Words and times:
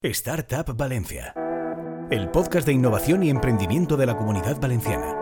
Startup 0.00 0.76
Valencia, 0.76 1.34
el 2.08 2.30
podcast 2.30 2.64
de 2.64 2.72
innovación 2.72 3.24
y 3.24 3.30
emprendimiento 3.30 3.96
de 3.96 4.06
la 4.06 4.16
comunidad 4.16 4.60
valenciana. 4.60 5.12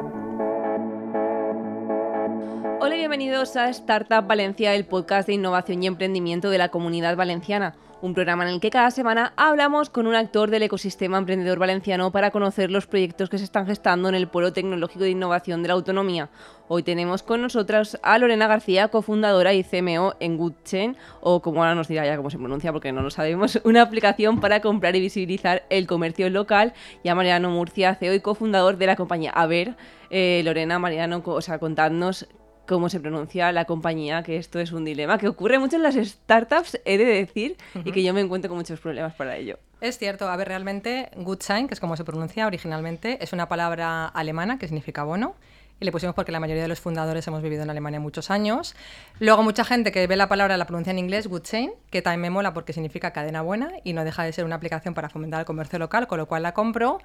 Hola 2.78 2.94
y 2.94 2.99
bienvenidos 2.99 3.57
a 3.57 3.70
Startup 3.70 4.26
Valencia, 4.26 4.75
el 4.75 4.84
podcast 4.84 5.28
de 5.28 5.33
innovación 5.33 5.83
y 5.83 5.86
emprendimiento 5.86 6.50
de 6.50 6.58
la 6.58 6.68
comunidad 6.68 7.17
valenciana 7.17 7.75
un 8.03 8.14
programa 8.14 8.45
en 8.45 8.51
el 8.51 8.61
que 8.61 8.71
cada 8.71 8.91
semana 8.91 9.33
hablamos 9.37 9.91
con 9.91 10.07
un 10.07 10.14
actor 10.14 10.51
del 10.51 10.62
ecosistema 10.62 11.19
emprendedor 11.19 11.59
valenciano 11.59 12.12
para 12.12 12.30
conocer 12.30 12.71
los 12.71 12.87
proyectos 12.87 13.30
que 13.30 13.39
se 13.39 13.45
están 13.45 13.67
gestando 13.67 14.09
en 14.09 14.15
el 14.15 14.29
Polo 14.29 14.53
Tecnológico 14.53 15.05
de 15.05 15.11
Innovación 15.11 15.62
de 15.62 15.69
la 15.69 15.75
Autonomía. 15.75 16.29
Hoy 16.69 16.83
tenemos 16.83 17.23
con 17.23 17.43
nosotras 17.43 17.98
a 18.03 18.19
Lorena 18.19 18.48
García, 18.48 18.89
cofundadora 18.89 19.55
y 19.55 19.65
CMO 19.65 20.15
en 20.21 20.37
GoodChain, 20.37 20.97
o 21.21 21.41
como 21.41 21.62
ahora 21.62 21.75
nos 21.75 21.89
dirá 21.89 22.05
ya 22.05 22.17
cómo 22.17 22.29
se 22.29 22.39
pronuncia 22.39 22.73
porque 22.73 22.93
no 22.93 23.03
lo 23.03 23.11
sabemos, 23.11 23.61
una 23.65 23.83
aplicación 23.83 24.41
para 24.41 24.61
comprar 24.61 24.95
y 24.97 25.01
visibilizar 25.01 25.65
el 25.71 25.87
comercio 25.87 26.29
local, 26.29 26.75
y 27.03 27.09
a 27.09 27.15
Mariano 27.15 27.51
Murcia, 27.51 27.95
CEO 27.95 28.15
y 28.15 28.20
cofundador 28.20 28.77
de 28.77 28.87
la 28.87 28.97
compañía. 28.97 29.31
A 29.31 29.47
ver, 29.47 29.77
eh, 30.11 30.42
Lorena, 30.45 30.78
Mariano, 30.78 31.23
o 31.25 31.41
sea, 31.41 31.59
contadnos 31.59 32.27
cómo 32.66 32.88
se 32.88 33.01
pronuncia 33.01 33.52
la 33.52 33.65
compañía, 33.65 34.23
que 34.23 34.37
esto 34.37 34.59
es 34.61 34.73
un 34.73 34.84
dilema 34.84 35.19
que 35.19 35.29
ocurre 35.29 35.59
mucho 35.59 35.77
en 35.77 35.83
las 35.83 35.95
startups, 35.95 36.80
he 36.84 36.98
de 36.98 37.05
decir, 37.05 37.56
y 37.84 37.92
que 37.92 38.02
yo 38.02 38.12
me 38.12 38.20
encuentro 38.20 38.48
con 38.48 38.59
muchos 38.59 38.80
problemas 38.80 39.15
para 39.15 39.37
ello. 39.37 39.59
Es 39.80 39.98
cierto, 39.98 40.29
a 40.29 40.37
ver, 40.37 40.48
realmente 40.48 41.11
Gutschein, 41.16 41.69
que 41.69 41.75
es 41.75 41.80
como 41.80 41.97
se 41.97 42.05
pronuncia 42.05 42.47
originalmente, 42.47 43.23
es 43.23 43.33
una 43.33 43.48
palabra 43.48 44.06
alemana 44.06 44.59
que 44.59 44.66
significa 44.66 45.05
bono 45.05 45.34
y 45.79 45.85
le 45.85 45.93
pusimos 45.93 46.15
porque 46.15 46.33
la 46.33 46.41
mayoría 46.41 46.62
de 46.62 46.69
los 46.69 46.80
fundadores 46.80 47.27
hemos 47.27 47.43
vivido 47.43 47.62
en 47.62 47.71
Alemania 47.71 48.01
muchos 48.01 48.30
años. 48.30 48.75
Luego 49.19 49.43
mucha 49.43 49.62
gente 49.65 49.93
que 49.93 50.07
ve 50.07 50.17
la 50.17 50.29
palabra 50.29 50.57
la 50.57 50.65
pronuncia 50.67 50.91
en 50.91 50.98
inglés 50.98 51.27
Good 51.27 51.43
Chain, 51.43 51.73
que 51.91 52.01
también 52.01 52.23
me 52.23 52.30
mola 52.30 52.55
porque 52.55 52.73
significa 52.73 53.12
cadena 53.12 53.43
buena 53.43 53.73
y 53.84 53.93
no 53.93 54.03
deja 54.05 54.25
de 54.25 54.33
ser 54.33 54.47
una 54.47 54.57
aplicación 54.57 54.95
para 54.95 55.11
fomentar 55.11 55.41
el 55.41 55.47
comercio 55.47 55.79
local, 55.79 56.07
con 56.07 56.19
lo 56.19 56.27
cual 56.27 56.45
la 56.45 56.55
compro. 56.55 57.01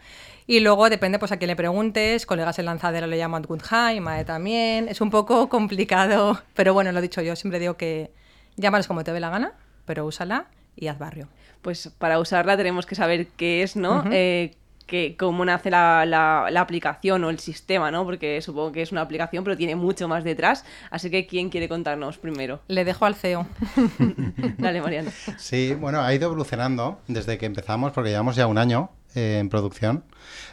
Y 0.47 0.61
luego 0.61 0.89
depende 0.89 1.19
pues 1.19 1.33
a 1.33 1.37
quién 1.37 1.49
le 1.49 1.57
preguntes, 1.57 2.25
colegas 2.25 2.59
en 2.59 2.65
lanzadero 2.65 3.07
le 3.07 3.17
llaman 3.17 3.43
Good 3.43 3.61
High, 3.63 3.99
Mae 3.99 4.23
también. 4.23 4.87
Es 4.87 5.01
un 5.01 5.09
poco 5.09 5.49
complicado, 5.49 6.41
pero 6.53 6.73
bueno, 6.73 6.93
lo 6.93 6.99
he 6.99 7.01
dicho 7.01 7.21
yo, 7.21 7.35
siempre 7.35 7.59
digo 7.59 7.75
que 7.75 8.11
llámales 8.55 8.87
como 8.87 9.03
te 9.03 9.11
ve 9.11 9.19
la 9.19 9.29
gana, 9.29 9.53
pero 9.85 10.05
úsala 10.05 10.45
y 10.77 10.87
haz 10.87 10.97
barrio. 10.97 11.27
Pues 11.61 11.91
para 11.97 12.19
usarla 12.19 12.55
tenemos 12.55 12.85
que 12.85 12.95
saber 12.95 13.27
qué 13.35 13.63
es, 13.63 13.75
¿no? 13.75 14.05
Que 14.85 15.15
cómo 15.17 15.45
nace 15.45 15.69
la, 15.69 16.05
la, 16.05 16.61
aplicación 16.61 17.23
o 17.23 17.29
el 17.29 17.39
sistema, 17.39 17.91
¿no? 17.91 18.05
Porque 18.05 18.41
supongo 18.41 18.71
que 18.71 18.81
es 18.81 18.91
una 18.91 19.01
aplicación, 19.01 19.43
pero 19.43 19.57
tiene 19.57 19.75
mucho 19.75 20.07
más 20.07 20.23
detrás. 20.23 20.65
Así 20.89 21.09
que, 21.09 21.27
¿quién 21.27 21.49
quiere 21.49 21.67
contarnos 21.67 22.17
primero? 22.17 22.61
Le 22.67 22.85
dejo 22.85 23.05
al 23.05 23.15
CEO. 23.15 23.47
Dale, 24.57 24.81
Mariano. 24.81 25.11
Sí, 25.37 25.73
bueno, 25.73 26.01
ha 26.01 26.13
ido 26.13 26.27
evolucionando 26.27 26.99
desde 27.07 27.37
que 27.37 27.45
empezamos, 27.45 27.91
porque 27.91 28.09
llevamos 28.09 28.35
ya 28.35 28.47
un 28.47 28.57
año 28.57 28.91
eh, 29.15 29.37
en 29.39 29.49
producción. 29.49 30.03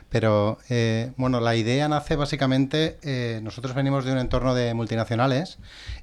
Pero 0.09 0.59
eh, 0.70 1.12
bueno, 1.17 1.41
la 1.41 1.55
idea 1.55 1.87
nace 1.89 2.17
básicamente, 2.17 2.98
eh, 3.03 3.41
nosotros 3.42 3.75
venimos 3.75 4.05
de 4.05 4.12
un 4.12 4.19
entorno 4.19 4.55
de 4.55 4.73
multinacionales 4.73 5.59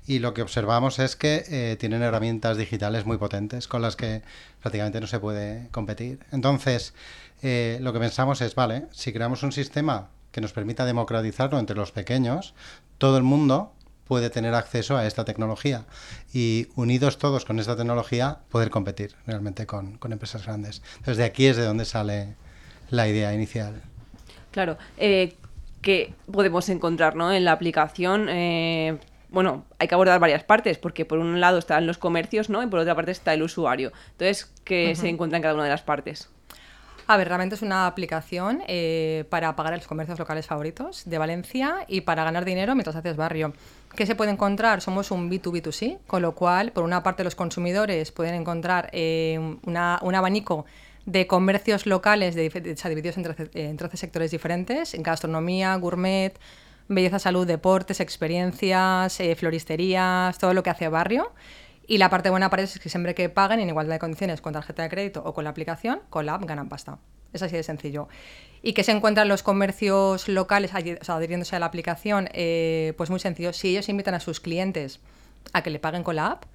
y 0.06 0.20
lo 0.20 0.34
que 0.36 0.44
observamos 0.44 1.00
es 1.00 1.16
que 1.16 1.76
tienen 1.80 2.04
herramientas 2.04 2.58
digitales 2.58 3.06
muy 3.06 3.18
potentes 3.18 3.68
con 3.68 3.82
las 3.82 3.96
que 3.96 4.22
prácticamente 4.62 5.02
no 5.02 5.08
se 5.08 5.20
puede 5.20 5.68
competir. 5.72 6.20
Entonces, 6.32 6.94
eh, 7.42 7.78
lo 7.82 7.94
que 7.94 8.00
pensamos 8.00 8.42
es, 8.42 8.56
vale, 8.56 8.88
si 8.92 9.14
creamos 9.14 9.44
un 9.44 9.52
sistema 9.52 10.10
que 10.32 10.42
nos 10.42 10.54
permita 10.54 10.86
democratizarlo 10.86 11.60
entre 11.60 11.76
los 11.76 11.92
pequeños, 11.92 12.54
todo 12.98 13.18
el 13.18 13.24
mundo 13.24 13.74
puede 14.06 14.30
tener 14.30 14.54
acceso 14.54 14.98
a 14.98 15.06
esta 15.06 15.26
tecnología 15.26 15.86
y 16.34 16.68
unidos 16.76 17.18
todos 17.18 17.46
con 17.46 17.60
esta 17.60 17.76
tecnología 17.76 18.40
poder 18.50 18.70
competir 18.70 19.16
realmente 19.26 19.66
con, 19.66 20.00
empresas 20.10 20.46
grandes. 20.46 20.82
Entonces 20.98 21.18
de 21.18 21.24
aquí 21.24 21.48
es 21.48 21.58
de 21.58 21.66
donde 21.66 21.86
sale 21.86 22.36
la 22.90 23.08
idea 23.08 23.34
inicial. 23.34 23.82
Claro, 24.52 24.78
eh, 24.98 25.34
que 25.82 26.14
podemos 26.32 26.68
encontrar 26.70 27.16
¿no? 27.16 27.32
en 27.32 27.46
la 27.46 27.52
aplicación. 27.52 28.28
Eh, 28.30 28.98
bueno, 29.30 29.66
hay 29.80 29.88
que 29.88 29.96
abordar 29.96 30.20
varias 30.20 30.44
partes, 30.44 30.78
porque 30.78 31.06
por 31.06 31.20
un 31.20 31.40
lado 31.40 31.58
están 31.58 31.86
los 31.86 31.98
comercios, 31.98 32.50
¿no? 32.50 32.64
Y 32.64 32.68
por 32.68 32.80
otra 32.80 32.96
parte 32.96 33.12
está 33.12 33.34
el 33.34 33.44
usuario. 33.44 33.92
Entonces, 34.12 34.52
¿qué 34.64 34.96
se 34.96 35.10
encuentra 35.10 35.38
en 35.38 35.44
cada 35.44 35.56
una 35.56 35.66
de 35.66 35.70
las 35.70 35.82
partes? 35.82 36.30
A 37.08 37.18
ver, 37.18 37.28
realmente 37.28 37.54
es 37.54 37.62
una 37.62 37.86
aplicación 37.86 38.64
eh, 38.68 39.26
para 39.30 39.56
pagar 39.56 39.74
en 39.74 39.80
los 39.80 39.88
comercios 39.88 40.18
locales 40.18 40.48
favoritos 40.48 41.04
de 41.06 41.18
Valencia 41.20 41.86
y 41.88 42.02
para 42.02 42.24
ganar 42.24 42.46
dinero 42.46 42.74
mientras 42.74 42.96
haces 42.96 43.16
barrio. 43.16 43.54
¿Qué 43.96 44.08
se 44.08 44.16
puede 44.16 44.32
encontrar? 44.32 44.82
Somos 44.82 45.12
un 45.12 45.30
B2B2C, 45.30 46.00
con 46.08 46.24
lo 46.24 46.34
cual, 46.34 46.72
por 46.72 46.84
una 46.84 47.04
parte, 47.04 47.24
los 47.24 47.36
consumidores 47.36 48.12
pueden 48.12 48.34
encontrar 48.34 48.90
eh, 48.92 49.38
un 49.38 49.76
abanico 50.16 50.66
de 51.06 51.28
comercios 51.28 51.86
locales 51.86 52.36
de, 52.36 52.50
divididos 52.90 53.18
entre, 53.18 53.50
en 53.54 53.78
13 53.78 53.98
sectores 53.98 54.32
diferentes, 54.32 54.94
en 54.94 55.04
gastronomía, 55.04 55.76
gourmet, 55.76 56.34
belleza, 56.88 57.20
salud, 57.20 57.46
deportes, 57.48 58.00
experiencias, 58.00 59.20
eh, 59.20 59.36
floristerías, 59.36 60.38
todo 60.38 60.54
lo 60.54 60.64
que 60.64 60.70
hace 60.70 60.88
barrio. 60.88 61.32
Y 61.88 62.00
la 62.00 62.10
parte 62.10 62.32
buena 62.32 62.50
ellos 62.52 62.76
es 62.76 62.80
que 62.80 62.90
siempre 62.90 63.14
que 63.14 63.30
paguen 63.30 63.60
en 63.60 63.70
igualdad 63.70 63.96
de 63.96 64.00
condiciones 64.00 64.42
con 64.42 64.54
tarjeta 64.54 64.84
de 64.84 64.90
crédito 64.90 65.22
o 65.24 65.34
con 65.34 65.44
la 65.44 65.52
aplicación, 65.52 66.02
con 66.10 66.26
la 66.26 66.34
app 66.34 66.46
ganan 66.46 66.68
pasta. 66.68 66.98
Es 67.32 67.44
así 67.44 67.56
de 67.56 67.64
sencillo. 67.64 68.08
¿Y 68.64 68.74
qué 68.74 68.84
se 68.84 68.92
encuentran 68.92 69.28
los 69.28 69.44
comercios 69.44 70.28
locales 70.28 70.72
adhiriéndose 70.74 71.56
a 71.56 71.60
la 71.60 71.68
aplicación? 71.68 72.30
Eh, 72.34 72.94
pues 72.98 73.12
muy 73.12 73.20
sencillo. 73.20 73.54
Si 73.54 73.70
ellos 73.70 73.90
invitan 73.90 74.16
a 74.16 74.20
sus 74.20 74.40
clientes 74.40 75.00
a 75.54 75.62
que 75.62 75.70
le 75.70 75.80
paguen 75.80 76.02
con 76.02 76.16
la 76.16 76.28
app, 76.28 76.46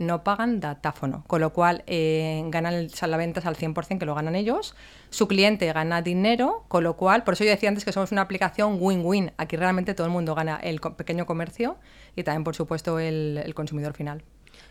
no 0.00 0.24
pagan 0.24 0.60
datáfono, 0.60 1.24
con 1.26 1.40
lo 1.40 1.52
cual 1.52 1.84
eh, 1.86 2.42
ganan 2.46 2.88
las 2.88 3.18
ventas 3.18 3.46
al 3.46 3.56
100% 3.56 3.98
que 3.98 4.06
lo 4.06 4.14
ganan 4.14 4.34
ellos, 4.34 4.74
su 5.10 5.28
cliente 5.28 5.72
gana 5.72 6.02
dinero, 6.02 6.64
con 6.68 6.82
lo 6.82 6.96
cual, 6.96 7.22
por 7.22 7.34
eso 7.34 7.44
yo 7.44 7.50
decía 7.50 7.68
antes 7.68 7.84
que 7.84 7.92
somos 7.92 8.10
una 8.10 8.22
aplicación 8.22 8.78
win-win, 8.80 9.32
aquí 9.36 9.56
realmente 9.56 9.94
todo 9.94 10.06
el 10.06 10.12
mundo 10.12 10.34
gana, 10.34 10.56
el 10.56 10.80
pequeño 10.80 11.26
comercio 11.26 11.76
y 12.16 12.22
también, 12.22 12.44
por 12.44 12.56
supuesto, 12.56 12.98
el 12.98 13.52
consumidor 13.54 13.92
final. 13.92 14.24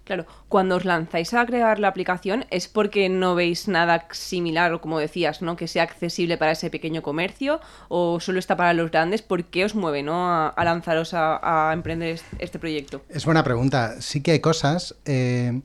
Claro, 0.10 0.26
cuando 0.48 0.76
os 0.76 0.86
lanzáis 0.86 1.36
a 1.36 1.46
crear 1.46 1.78
la 1.78 1.88
aplicación 1.88 2.48
es 2.50 2.68
porque 2.68 3.10
no 3.10 3.36
veis 3.36 3.68
nada 3.68 4.08
similar 4.10 4.74
o 4.74 4.82
como 4.82 4.98
decías, 4.98 5.44
¿no? 5.44 5.56
Que 5.56 5.68
sea 5.68 5.84
accesible 5.84 6.36
para 6.36 6.54
ese 6.54 6.72
pequeño 6.72 7.04
comercio 7.04 7.62
o 7.90 8.20
solo 8.20 8.40
está 8.40 8.58
para 8.58 8.74
los 8.74 8.90
grandes. 8.90 9.22
¿Por 9.22 9.44
qué 9.46 9.66
os 9.66 9.76
mueve, 9.76 10.02
¿no? 10.02 10.28
A, 10.28 10.64
lanzaros 10.66 11.12
a, 11.14 11.70
emprender 11.74 12.20
este 12.40 12.58
proyecto. 12.58 13.04
Es 13.08 13.24
buena 13.24 13.44
pregunta. 13.44 14.02
Sí 14.02 14.24
que 14.24 14.32
hay 14.32 14.40
cosas. 14.40 14.96
Eh, 15.06 15.62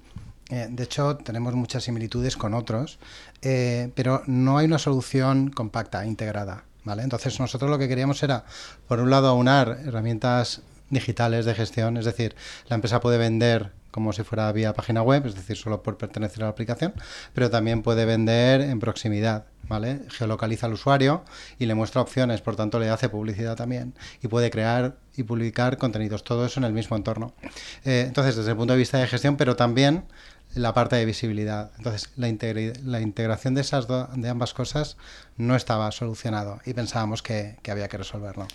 eh, 0.50 0.66
de 0.68 0.82
hecho, 0.84 1.16
tenemos 1.16 1.54
muchas 1.54 1.84
similitudes 1.84 2.36
con 2.36 2.52
otros, 2.52 2.98
eh, 3.40 3.92
pero 3.94 4.24
no 4.26 4.58
hay 4.58 4.66
una 4.66 4.78
solución 4.78 5.52
compacta, 5.52 6.04
integrada. 6.04 6.64
¿vale? 6.84 7.02
Entonces, 7.02 7.40
nosotros 7.40 7.70
lo 7.70 7.78
que 7.78 7.88
queríamos 7.88 8.22
era, 8.22 8.44
por 8.88 9.00
un 9.00 9.08
lado, 9.08 9.28
aunar 9.28 9.78
herramientas 9.86 10.60
digitales 10.94 11.44
de 11.44 11.54
gestión, 11.54 11.98
es 11.98 12.06
decir, 12.06 12.34
la 12.68 12.76
empresa 12.76 13.00
puede 13.00 13.18
vender 13.18 13.72
como 13.94 14.12
si 14.12 14.24
fuera 14.24 14.50
vía 14.50 14.72
página 14.72 15.02
web, 15.02 15.24
es 15.26 15.36
decir, 15.36 15.56
solo 15.56 15.84
por 15.84 15.96
pertenecer 15.96 16.42
a 16.42 16.46
la 16.46 16.50
aplicación, 16.50 16.94
pero 17.32 17.48
también 17.48 17.82
puede 17.82 18.04
vender 18.04 18.60
en 18.60 18.80
proximidad, 18.80 19.44
¿vale? 19.68 20.00
Geolocaliza 20.08 20.66
al 20.66 20.72
usuario 20.72 21.22
y 21.60 21.66
le 21.66 21.76
muestra 21.76 22.00
opciones, 22.00 22.40
por 22.40 22.56
tanto 22.56 22.80
le 22.80 22.88
hace 22.88 23.08
publicidad 23.08 23.54
también 23.54 23.94
y 24.20 24.26
puede 24.26 24.50
crear 24.50 24.96
y 25.14 25.22
publicar 25.22 25.78
contenidos, 25.78 26.24
todo 26.24 26.44
eso 26.44 26.58
en 26.58 26.64
el 26.64 26.72
mismo 26.72 26.96
entorno. 26.96 27.34
Eh, 27.84 28.02
entonces, 28.08 28.34
desde 28.34 28.50
el 28.50 28.56
punto 28.56 28.72
de 28.72 28.80
vista 28.80 28.98
de 28.98 29.06
gestión, 29.06 29.36
pero 29.36 29.54
también 29.54 30.04
la 30.54 30.74
parte 30.74 30.96
de 30.96 31.04
visibilidad. 31.04 31.70
Entonces, 31.78 32.10
la, 32.16 32.26
la 32.84 33.00
integración 33.00 33.54
de 33.54 33.60
esas 33.60 33.86
de 33.86 34.28
ambas 34.28 34.54
cosas 34.54 34.96
no 35.36 35.54
estaba 35.54 35.90
solucionado 35.92 36.60
y 36.64 36.74
pensábamos 36.74 37.22
que, 37.22 37.58
que 37.62 37.70
había 37.70 37.86
que 37.86 37.98
resolverlo. 37.98 38.48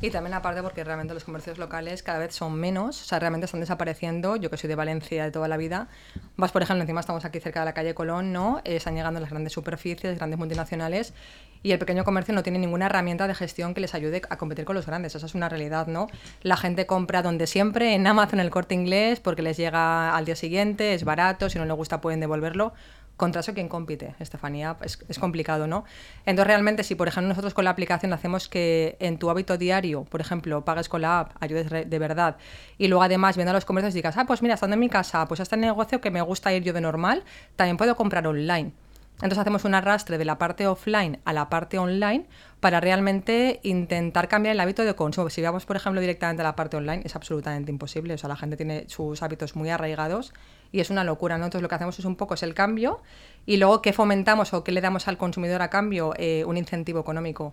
Y 0.00 0.10
también 0.10 0.34
aparte 0.34 0.62
porque 0.62 0.84
realmente 0.84 1.14
los 1.14 1.24
comercios 1.24 1.56
locales 1.58 2.02
cada 2.02 2.18
vez 2.18 2.34
son 2.34 2.54
menos, 2.54 3.00
o 3.00 3.04
sea, 3.04 3.18
realmente 3.18 3.46
están 3.46 3.60
desapareciendo. 3.60 4.36
Yo 4.36 4.50
que 4.50 4.56
soy 4.56 4.68
de 4.68 4.74
Valencia 4.74 5.24
de 5.24 5.30
toda 5.30 5.48
la 5.48 5.56
vida, 5.56 5.88
vas 6.36 6.52
por 6.52 6.62
ejemplo, 6.62 6.82
encima 6.82 7.00
estamos 7.00 7.24
aquí 7.24 7.40
cerca 7.40 7.60
de 7.60 7.66
la 7.66 7.74
calle 7.74 7.94
Colón, 7.94 8.32
¿no? 8.32 8.60
Eh, 8.64 8.76
están 8.76 8.94
llegando 8.94 9.20
las 9.20 9.30
grandes 9.30 9.52
superficies, 9.52 10.16
grandes 10.18 10.38
multinacionales 10.38 11.14
y 11.62 11.72
el 11.72 11.78
pequeño 11.78 12.04
comercio 12.04 12.34
no 12.34 12.42
tiene 12.42 12.58
ninguna 12.58 12.86
herramienta 12.86 13.26
de 13.26 13.34
gestión 13.34 13.72
que 13.72 13.80
les 13.80 13.94
ayude 13.94 14.20
a 14.28 14.36
competir 14.36 14.66
con 14.66 14.74
los 14.76 14.84
grandes. 14.84 15.14
Esa 15.14 15.24
es 15.24 15.34
una 15.34 15.48
realidad, 15.48 15.86
¿no? 15.86 16.08
La 16.42 16.58
gente 16.58 16.86
compra 16.86 17.22
donde 17.22 17.46
siempre, 17.46 17.94
en 17.94 18.06
Amazon, 18.06 18.40
el 18.40 18.50
corte 18.50 18.74
inglés, 18.74 19.20
porque 19.20 19.40
les 19.40 19.56
llega 19.56 20.14
al 20.14 20.26
día 20.26 20.36
siguiente, 20.36 20.92
es 20.92 21.04
barato, 21.04 21.48
si 21.48 21.58
no 21.58 21.64
les 21.64 21.74
gusta 21.74 22.02
pueden 22.02 22.20
devolverlo 22.20 22.74
contra 23.16 23.40
eso 23.40 23.54
quién 23.54 23.68
compite, 23.68 24.14
Estefanía, 24.18 24.76
es, 24.82 24.98
es, 25.08 25.18
complicado, 25.18 25.66
¿no? 25.66 25.84
Entonces 26.26 26.46
realmente 26.48 26.82
si 26.82 26.94
por 26.94 27.08
ejemplo 27.08 27.28
nosotros 27.28 27.54
con 27.54 27.64
la 27.64 27.70
aplicación 27.70 28.12
hacemos 28.12 28.48
que 28.48 28.96
en 28.98 29.18
tu 29.18 29.30
hábito 29.30 29.56
diario, 29.56 30.04
por 30.04 30.20
ejemplo, 30.20 30.64
pagues 30.64 30.88
con 30.88 31.02
la 31.02 31.20
app, 31.20 31.32
ayudes 31.40 31.70
de 31.70 31.98
verdad, 31.98 32.36
y 32.78 32.88
luego 32.88 33.02
además 33.02 33.36
viendo 33.36 33.50
a 33.50 33.54
los 33.54 33.64
comercios 33.64 33.94
digas, 33.94 34.16
ah, 34.16 34.24
pues 34.26 34.42
mira, 34.42 34.54
estando 34.54 34.74
en 34.74 34.80
mi 34.80 34.88
casa, 34.88 35.26
pues 35.26 35.40
este 35.40 35.56
negocio 35.56 36.00
que 36.00 36.10
me 36.10 36.22
gusta 36.22 36.52
ir 36.52 36.62
yo 36.62 36.72
de 36.72 36.80
normal, 36.80 37.24
también 37.56 37.76
puedo 37.76 37.96
comprar 37.96 38.26
online. 38.26 38.72
Entonces 39.14 39.38
hacemos 39.38 39.64
un 39.64 39.74
arrastre 39.74 40.18
de 40.18 40.24
la 40.24 40.38
parte 40.38 40.66
offline 40.66 41.20
a 41.24 41.32
la 41.32 41.48
parte 41.48 41.78
online 41.78 42.26
para 42.58 42.80
realmente 42.80 43.60
intentar 43.62 44.26
cambiar 44.26 44.54
el 44.54 44.60
hábito 44.60 44.82
de 44.84 44.94
consumo. 44.94 45.30
Si 45.30 45.40
vamos, 45.40 45.66
por 45.66 45.76
ejemplo, 45.76 46.00
directamente 46.00 46.42
a 46.42 46.44
la 46.44 46.56
parte 46.56 46.76
online, 46.76 47.02
es 47.04 47.14
absolutamente 47.14 47.70
imposible. 47.70 48.14
O 48.14 48.18
sea, 48.18 48.28
la 48.28 48.36
gente 48.36 48.56
tiene 48.56 48.86
sus 48.88 49.22
hábitos 49.22 49.54
muy 49.54 49.70
arraigados 49.70 50.32
y 50.74 50.80
es 50.80 50.90
una 50.90 51.04
locura, 51.04 51.38
¿no? 51.38 51.44
Entonces 51.44 51.62
lo 51.62 51.68
que 51.68 51.76
hacemos 51.76 51.96
es 52.00 52.04
un 52.04 52.16
poco 52.16 52.34
es 52.34 52.42
el 52.42 52.52
cambio 52.52 53.00
y 53.46 53.58
luego 53.58 53.80
qué 53.80 53.92
fomentamos 53.92 54.52
o 54.54 54.64
qué 54.64 54.72
le 54.72 54.80
damos 54.80 55.06
al 55.06 55.16
consumidor 55.16 55.62
a 55.62 55.70
cambio, 55.70 56.14
eh, 56.16 56.44
un 56.48 56.56
incentivo 56.56 56.98
económico 56.98 57.52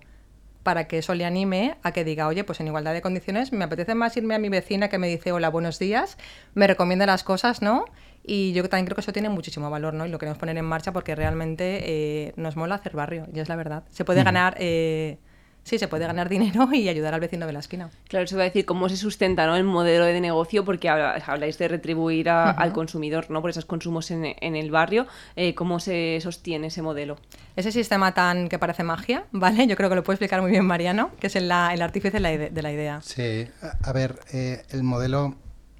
para 0.63 0.87
que 0.87 0.97
eso 0.97 1.13
le 1.13 1.23
anime 1.23 1.77
a 1.83 1.91
que 1.91 2.03
diga, 2.03 2.27
oye, 2.27 2.43
pues 2.43 2.59
en 2.61 2.67
igualdad 2.67 2.93
de 2.93 3.03
condiciones 3.03 3.53
me 3.53 3.63
apetece 3.63 3.93
más 3.93 4.17
irme 4.17 4.33
a 4.33 4.39
mi 4.39 4.49
vecina 4.49 4.89
que 4.89 4.97
me 4.97 5.07
dice 5.07 5.31
hola, 5.31 5.49
buenos 5.49 5.77
días, 5.77 6.17
me 6.55 6.65
recomienda 6.65 7.05
las 7.05 7.23
cosas, 7.23 7.61
¿no? 7.61 7.85
Y 8.23 8.53
yo 8.53 8.67
también 8.67 8.85
creo 8.85 8.95
que 8.95 9.01
eso 9.01 9.13
tiene 9.13 9.29
muchísimo 9.29 9.69
valor, 9.69 9.93
¿no? 9.93 10.07
Y 10.07 10.09
lo 10.09 10.17
queremos 10.17 10.39
poner 10.39 10.57
en 10.57 10.65
marcha 10.65 10.91
porque 10.91 11.13
realmente 11.13 11.81
eh, 11.83 12.33
nos 12.37 12.55
mola 12.55 12.73
hacer 12.73 12.95
barrio, 12.95 13.27
y 13.31 13.39
es 13.39 13.49
la 13.49 13.55
verdad. 13.55 13.83
Se 13.91 14.03
puede 14.03 14.23
ganar... 14.23 14.55
Eh, 14.57 15.19
sí, 15.63 15.79
se 15.79 15.87
puede 15.87 16.05
ganar 16.05 16.29
dinero 16.29 16.69
y 16.73 16.89
ayudar 16.89 17.13
al 17.13 17.19
vecino 17.19 17.47
de 17.47 17.53
la 17.53 17.59
esquina. 17.59 17.89
Claro, 18.07 18.25
eso 18.25 18.35
va 18.35 18.43
a 18.43 18.45
decir 18.45 18.65
cómo 18.65 18.89
se 18.89 18.97
sustenta 18.97 19.45
¿no? 19.45 19.55
el 19.55 19.63
modelo 19.63 20.05
de 20.05 20.19
negocio, 20.19 20.65
porque 20.65 20.89
habláis 20.89 21.57
de 21.57 21.67
retribuir 21.67 22.29
al 22.29 22.73
consumidor 22.73 23.29
¿no? 23.29 23.41
por 23.41 23.49
esos 23.49 23.65
consumos 23.65 24.11
en, 24.11 24.55
el 24.55 24.71
barrio. 24.71 25.07
Eh, 25.35 25.53
¿Cómo 25.55 25.79
se 25.79 26.19
sostiene 26.21 26.67
ese 26.67 26.81
modelo? 26.81 27.17
Ese 27.55 27.71
sistema 27.71 28.13
tan 28.13 28.49
que 28.49 28.59
parece 28.59 28.83
magia, 28.83 29.25
¿vale? 29.31 29.67
Yo 29.67 29.75
creo 29.75 29.89
que 29.89 29.95
lo 29.95 30.03
puede 30.03 30.15
explicar 30.15 30.41
muy 30.41 30.51
bien 30.51 30.65
Mariano, 30.65 31.11
que 31.19 31.27
es 31.27 31.35
el, 31.35 31.45
el 31.45 31.81
artífice 31.81 32.19
de 32.19 32.61
la, 32.61 32.71
idea. 32.71 33.01
Sí, 33.01 33.47
a 33.83 33.93
ver, 33.93 34.19
eh, 34.33 34.63
el 34.69 34.83
modelo 34.83 35.35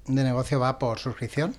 de 0.06 0.24
negocio 0.24 0.58
va 0.58 0.78
por 0.78 0.98
suscripción, 0.98 1.54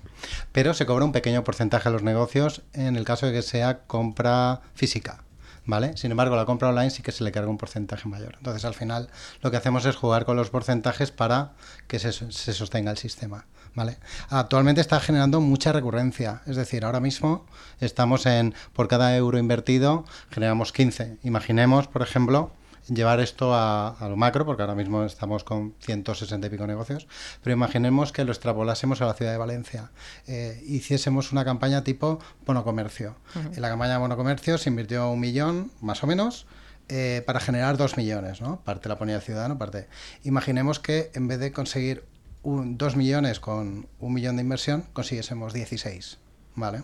pero 0.52 0.74
se 0.74 0.86
cobra 0.86 1.04
un 1.04 1.12
pequeño 1.12 1.44
porcentaje 1.44 1.88
a 1.88 1.92
los 1.92 2.02
negocios 2.02 2.62
en 2.72 2.96
el 2.96 3.04
caso 3.04 3.26
de 3.26 3.32
que 3.32 3.42
sea 3.42 3.80
compra 3.86 4.60
física. 4.74 5.24
¿Vale? 5.66 5.96
Sin 5.96 6.10
embargo, 6.10 6.36
la 6.36 6.44
compra 6.44 6.68
online 6.68 6.90
sí 6.90 7.02
que 7.02 7.12
se 7.12 7.24
le 7.24 7.32
carga 7.32 7.48
un 7.48 7.58
porcentaje 7.58 8.08
mayor. 8.08 8.34
Entonces, 8.36 8.64
al 8.64 8.74
final, 8.74 9.08
lo 9.42 9.50
que 9.50 9.56
hacemos 9.56 9.84
es 9.86 9.96
jugar 9.96 10.24
con 10.24 10.36
los 10.36 10.50
porcentajes 10.50 11.10
para 11.10 11.52
que 11.88 11.98
se, 11.98 12.12
sostenga 12.12 12.90
el 12.90 12.98
sistema, 12.98 13.46
¿vale? 13.74 13.98
Actualmente 14.28 14.80
está 14.80 15.00
generando 15.00 15.40
mucha 15.40 15.72
recurrencia, 15.72 16.42
es 16.46 16.56
decir, 16.56 16.84
ahora 16.84 17.00
mismo 17.00 17.46
estamos 17.80 18.26
en, 18.26 18.54
por 18.72 18.88
cada 18.88 19.16
euro 19.16 19.38
invertido, 19.38 20.04
generamos 20.30 20.72
15. 20.72 21.18
Imaginemos, 21.22 21.88
por 21.88 22.02
ejemplo, 22.02 22.52
llevar 22.88 23.20
esto 23.20 23.54
a, 23.54 23.96
lo 24.00 24.16
macro, 24.16 24.44
porque 24.44 24.62
ahora 24.62 24.74
mismo 24.74 25.04
estamos 25.04 25.44
con 25.44 25.74
160 25.80 26.46
y 26.46 26.50
pico 26.50 26.66
negocios, 26.66 27.06
pero 27.42 27.54
imaginemos 27.54 28.12
que 28.12 28.24
lo 28.24 28.32
extrapolásemos 28.32 29.00
a 29.00 29.06
la 29.06 29.14
ciudad 29.14 29.32
de 29.32 29.38
Valencia. 29.38 29.90
Eh, 30.26 30.62
hiciésemos 30.66 31.32
una 31.32 31.44
campaña 31.44 31.84
tipo 31.84 32.18
bono 32.46 32.64
comercio. 32.64 33.16
En 33.34 33.60
la 33.60 33.68
campaña 33.68 33.92
de 33.92 33.98
bono 33.98 34.16
comercio 34.16 34.58
se 34.58 34.70
invirtió 34.70 35.10
un 35.10 35.20
millón, 35.20 35.70
más 35.80 36.02
o 36.02 36.06
menos, 36.06 36.46
eh, 36.88 37.22
para 37.26 37.40
generar 37.40 37.76
dos 37.76 37.96
millones, 37.96 38.40
¿no? 38.40 38.60
Parte 38.60 38.88
la 38.88 38.98
ponía 38.98 39.16
el 39.16 39.22
ciudadano, 39.22 39.56
parte. 39.56 39.88
Imaginemos 40.22 40.80
que 40.80 41.10
en 41.14 41.28
vez 41.28 41.38
de 41.38 41.52
conseguir 41.52 42.04
dos 42.42 42.96
millones 42.96 43.40
con 43.40 43.88
un 43.98 44.12
millón 44.12 44.36
de 44.36 44.42
inversión, 44.42 44.84
consiguiésemos 44.92 45.54
16. 45.54 46.18
¿Vale? 46.56 46.82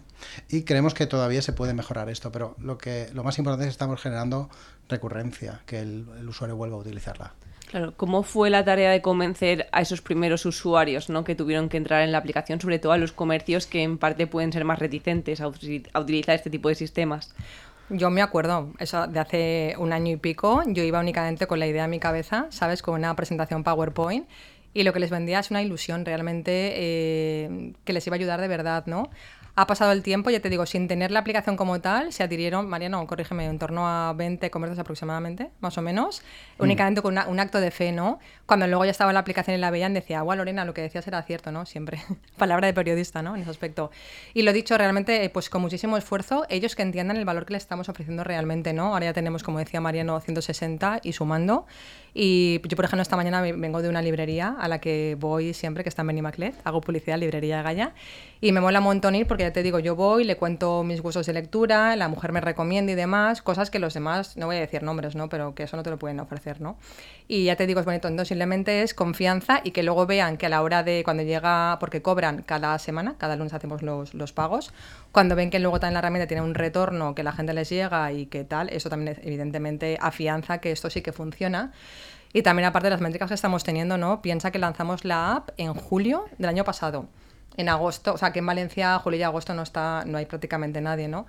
Y 0.49 0.63
creemos 0.63 0.95
que 0.95 1.07
todavía 1.07 1.43
se 1.43 1.53
puede 1.53 1.75
mejorar 1.75 2.09
esto, 2.09 2.33
pero 2.33 2.57
lo 2.59 2.77
que 2.77 3.09
lo 3.15 3.23
más 3.23 3.39
importante 3.39 3.65
es 3.65 3.69
que 3.69 3.73
estamos 3.73 4.01
generando 4.03 4.51
recurrencia, 4.89 5.61
que 5.67 5.81
el, 5.81 6.07
usuario 6.29 6.57
vuelva 6.57 6.77
a 6.77 6.81
utilizarla. 6.81 7.35
Claro, 7.71 7.95
¿cómo 7.97 8.25
fue 8.25 8.51
la 8.51 8.65
tarea 8.65 8.91
de 8.91 9.01
convencer 9.01 9.69
a 9.71 9.81
esos 9.81 10.03
primeros 10.03 10.45
usuarios 10.45 11.09
¿no? 11.09 11.23
que 11.23 11.37
tuvieron 11.37 11.69
que 11.69 11.77
entrar 11.77 12.03
en 12.03 12.11
la 12.11 12.19
aplicación, 12.19 12.61
sobre 12.61 12.81
todo 12.81 12.91
a 12.93 12.99
los 12.99 13.13
comercios 13.13 13.67
que 13.67 13.85
en 13.85 13.97
parte 13.97 14.27
pueden 14.27 14.53
ser 14.53 14.65
más 14.65 14.81
reticentes 14.81 15.41
a, 15.41 15.47
utilizar 15.47 16.35
este 16.35 16.51
tipo 16.51 16.69
de 16.69 16.75
sistemas? 16.75 17.33
Yo 17.89 18.11
me 18.11 18.23
acuerdo, 18.23 18.73
eso 18.79 19.07
de 19.07 19.21
hace 19.21 19.75
un 19.79 19.93
año 19.93 20.13
y 20.13 20.17
pico, 20.17 20.63
yo 20.67 20.83
iba 20.83 20.99
únicamente 20.99 21.47
con 21.47 21.61
la 21.61 21.67
idea 21.69 21.85
en 21.85 21.91
mi 21.91 22.01
cabeza, 22.01 22.47
¿sabes? 22.51 22.83
Con 22.83 22.95
una 22.95 23.15
presentación 23.15 23.63
PowerPoint 23.63 24.29
y 24.73 24.85
lo 24.85 24.93
que 24.93 25.01
les 25.01 25.11
vendía 25.11 25.41
es 25.41 25.51
una 25.51 25.63
ilusión 25.63 26.05
realmente 26.05 26.73
eh, 26.77 27.73
que 27.85 27.93
les 27.93 28.07
iba 28.07 28.15
a 28.15 28.19
ayudar 28.19 28.41
de 28.41 28.49
verdad, 28.49 28.87
¿no? 28.87 29.11
Ha 29.55 29.67
pasado 29.67 29.93
el 29.93 30.03
tiempo, 30.03 30.31
ya 30.31 30.41
te 30.41 30.49
digo, 30.49 30.65
sin 30.67 30.89
tener 30.89 31.11
la 31.11 31.21
aplicación 31.21 31.57
como 31.57 31.81
tal, 31.81 32.13
se 32.13 32.23
adhirieron, 32.23 32.69
Mariano, 32.69 33.07
corrígeme, 33.07 33.47
en 33.47 33.59
torno 33.59 33.89
a 33.89 34.13
20 34.13 34.51
comercios 34.51 34.79
aproximadamente, 34.79 35.51
más 35.61 35.77
o 35.79 35.83
menos, 35.83 36.23
mm. 36.59 36.63
únicamente 36.63 37.03
con 37.03 37.19
un 37.19 37.41
acto 37.41 37.61
de 37.61 37.71
fe, 37.71 37.93
¿no? 37.93 38.19
Cuando 38.47 38.67
luego 38.67 38.85
ya 38.85 38.91
estaba 38.91 39.13
la 39.13 39.21
aplicación 39.21 39.57
y 39.57 39.61
la 39.61 39.71
veían, 39.71 39.93
decía, 39.95 40.21
guau, 40.23 40.37
Lorena, 40.37 40.65
lo 40.65 40.75
que 40.75 40.83
decías 40.83 41.07
era 41.07 41.23
cierto, 41.23 41.53
¿no? 41.53 41.67
Siempre. 41.67 42.01
Palabra 42.37 42.67
de 42.67 42.75
periodista, 42.75 43.23
¿no? 43.23 43.35
En 43.35 43.43
ese 43.43 43.51
aspecto. 43.51 43.91
Y 44.35 44.43
lo 44.43 44.53
dicho, 44.53 44.79
realmente, 44.79 45.29
pues 45.31 45.51
con 45.51 45.63
muchísimo 45.63 45.97
esfuerzo, 45.97 46.47
ellos 46.49 46.77
que 46.77 46.83
entiendan 46.83 47.17
el 47.17 47.25
valor 47.25 47.45
que 47.45 47.55
les 47.55 47.63
estamos 47.63 47.89
ofreciendo 47.89 48.25
realmente, 48.25 48.73
¿no? 48.73 48.95
Ahora 48.95 49.07
ya 49.07 49.13
tenemos, 49.13 49.43
como 49.43 49.59
decía 49.59 49.81
Mariano, 49.81 50.21
160 50.21 51.01
y 51.03 51.13
sumando. 51.13 51.67
Y 52.15 52.61
yo, 52.67 52.77
por 52.77 52.85
ejemplo, 52.85 53.03
esta 53.03 53.17
mañana 53.17 53.41
vengo 53.41 53.83
de 53.83 53.89
una 53.89 54.03
librería 54.03 54.57
a 54.59 54.69
la 54.69 54.81
que 54.81 55.17
voy 55.19 55.55
siempre, 55.55 55.83
que 55.83 55.89
está 55.89 56.03
en 56.03 56.09
Benimaclet, 56.09 56.55
hago 56.65 56.81
publicidad, 56.81 57.19
librería 57.19 57.59
de 57.59 57.63
Gaya, 57.63 57.95
y 58.41 58.53
me 58.53 58.61
mola 58.61 58.79
un 58.79 58.85
montón 58.85 59.15
ir 59.15 59.27
porque 59.27 59.45
ya 59.45 59.53
te 59.53 59.63
digo, 59.63 59.79
yo 59.79 59.95
voy, 59.95 60.25
le 60.25 60.37
cuento 60.37 60.83
mis 60.83 61.03
gustos 61.03 61.27
de 61.27 61.35
lectura, 61.35 61.95
la 61.97 62.09
mujer 62.09 62.33
me 62.33 62.41
recomienda 62.41 62.93
y 62.93 62.95
demás, 62.95 63.43
cosas 63.43 63.71
que 63.71 63.79
los 63.79 63.95
demás, 63.95 64.37
no 64.37 64.47
voy 64.47 64.57
a 64.57 64.61
decir 64.61 64.83
nombres, 64.83 65.15
¿no? 65.15 65.29
Pero 65.29 65.55
que 65.55 65.65
eso 65.65 65.77
no 65.77 65.83
te 65.83 65.91
lo 65.91 65.99
pueden 65.99 66.21
ofrecer, 66.21 66.61
¿no? 66.61 66.77
Y 67.29 67.45
ya 67.45 67.57
te 67.57 67.67
digo, 67.67 67.81
es 67.81 67.87
bonito, 67.87 68.09
entonces 68.09 68.29
simplemente 68.29 68.83
es 68.83 68.95
confianza 68.95 69.61
y 69.63 69.71
que 69.71 69.83
luego 69.83 70.07
vean 70.07 70.37
que 70.37 70.47
a 70.47 70.49
la 70.49 70.63
hora 70.63 70.83
de 70.83 71.03
cuando 71.05 71.23
llega, 71.23 71.77
porque 71.79 72.03
cobran 72.03 72.43
cada 72.43 72.79
semana, 72.79 73.15
cada 73.19 73.37
lunes 73.37 73.53
hacemos 73.53 73.83
los, 73.83 74.15
los 74.15 74.33
pagos, 74.33 74.73
cuando 75.13 75.37
ven 75.37 75.51
que 75.51 75.59
luego 75.59 75.79
también 75.79 75.95
la 75.95 75.99
herramienta 76.01 76.27
tiene 76.27 76.43
un 76.43 76.55
retorno, 76.55 77.15
que 77.15 77.23
la 77.23 77.33
gente 77.33 77.53
les 77.53 77.69
llega 77.69 78.13
y 78.13 78.27
que 78.27 78.45
tal, 78.45 78.69
eso 78.71 78.89
también 78.89 79.19
evidentemente 79.23 79.99
afianza 80.01 80.59
que 80.59 80.73
esto 80.73 80.91
sí 80.91 81.03
que 81.03 81.13
funciona. 81.13 81.73
Y 82.33 82.43
también 82.43 82.67
aparte 82.67 82.87
de 82.87 82.91
las 82.91 83.01
métricas 83.01 83.29
que 83.29 83.35
estamos 83.35 83.65
teniendo, 83.65 83.99
¿no? 83.99 84.23
Piensa 84.23 84.51
que 84.51 84.59
lanzamos 84.59 85.05
la 85.05 85.35
app 85.35 85.51
en 85.57 85.75
julio 85.75 86.27
del 86.39 86.49
año 86.49 86.65
pasado. 86.65 87.07
En 87.57 87.69
agosto, 87.69 88.15
o 88.15 88.19
sea 88.19 88.33
que 88.33 88.39
en 88.39 88.47
Valencia, 88.47 88.99
julio 89.01 89.19
y 89.19 89.23
agosto 89.25 89.53
no 89.55 89.63
está, 89.63 90.05
no 90.07 90.19
hay 90.19 90.27
prácticamente 90.27 90.81
nadie, 90.81 91.09
¿no? 91.09 91.27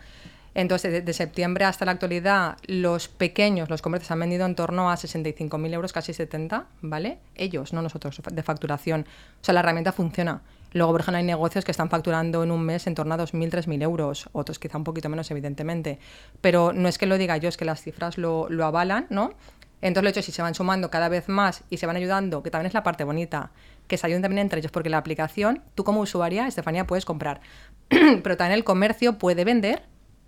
Entonces, 0.54 1.06
de, 1.06 1.14
septiembre 1.14 1.64
hasta 1.64 1.86
la 1.86 1.92
actualidad, 1.92 2.58
los 2.66 3.08
pequeños, 3.08 3.70
los 3.70 3.82
comercios 3.82 4.12
han 4.12 4.20
vendido 4.20 4.46
en 4.46 4.56
torno 4.56 4.92
a 4.92 4.96
65.000 4.96 5.74
euros, 5.74 5.94
casi 5.94 6.14
70, 6.14 6.66
¿vale? 6.82 7.20
Ellos, 7.36 7.72
no 7.72 7.82
nosotros, 7.82 8.22
de 8.30 8.44
facturación. 8.44 9.06
O 9.42 9.44
sea, 9.46 9.54
la 9.54 9.62
herramienta 9.62 9.94
funciona. 9.94 10.42
Luego, 10.74 10.92
por 10.92 11.02
ejemplo, 11.02 11.18
hay 11.18 11.24
negocios 11.24 11.64
que 11.64 11.72
están 11.72 11.90
facturando 11.90 12.44
en 12.44 12.52
un 12.52 12.64
mes 12.64 12.86
en 12.88 12.96
torno 12.96 13.14
a 13.14 13.18
2.000, 13.18 13.50
3.000 13.50 13.82
euros, 13.82 14.30
otros 14.34 14.60
quizá 14.60 14.78
un 14.78 14.84
poquito 14.84 15.08
menos, 15.08 15.32
evidentemente. 15.32 16.00
Pero 16.42 16.74
no 16.74 16.90
es 16.90 16.98
que 16.98 17.06
lo 17.06 17.18
diga 17.18 17.38
yo, 17.38 17.48
es 17.48 17.56
que 17.56 17.66
las 17.66 17.82
cifras 17.82 18.18
lo, 18.18 18.50
lo 18.50 18.66
avalan, 18.66 19.08
¿no? 19.10 19.34
Entonces, 19.82 20.04
lo 20.04 20.10
hecho, 20.10 20.22
si 20.22 20.32
se 20.32 20.42
van 20.42 20.54
sumando 20.54 20.90
cada 20.90 21.10
vez 21.10 21.28
más 21.28 21.64
y 21.70 21.78
se 21.78 21.86
van 21.86 21.96
ayudando, 21.96 22.44
que 22.44 22.52
también 22.52 22.68
es 22.68 22.74
la 22.74 22.84
parte 22.84 23.04
bonita, 23.04 23.52
que 23.88 23.98
se 23.98 24.06
ayuden 24.06 24.22
también 24.22 24.40
entre 24.40 24.60
ellos, 24.60 24.72
porque 24.72 24.90
la 24.90 24.98
aplicación, 24.98 25.64
tú 25.76 25.84
como 25.84 26.02
usuaria, 26.02 26.48
Estefanía, 26.48 26.86
puedes 26.86 27.06
comprar, 27.06 27.42
pero 27.90 28.38
también 28.38 28.58
el 28.58 28.64
comercio 28.64 29.18
puede 29.18 29.44
vender 29.44 29.84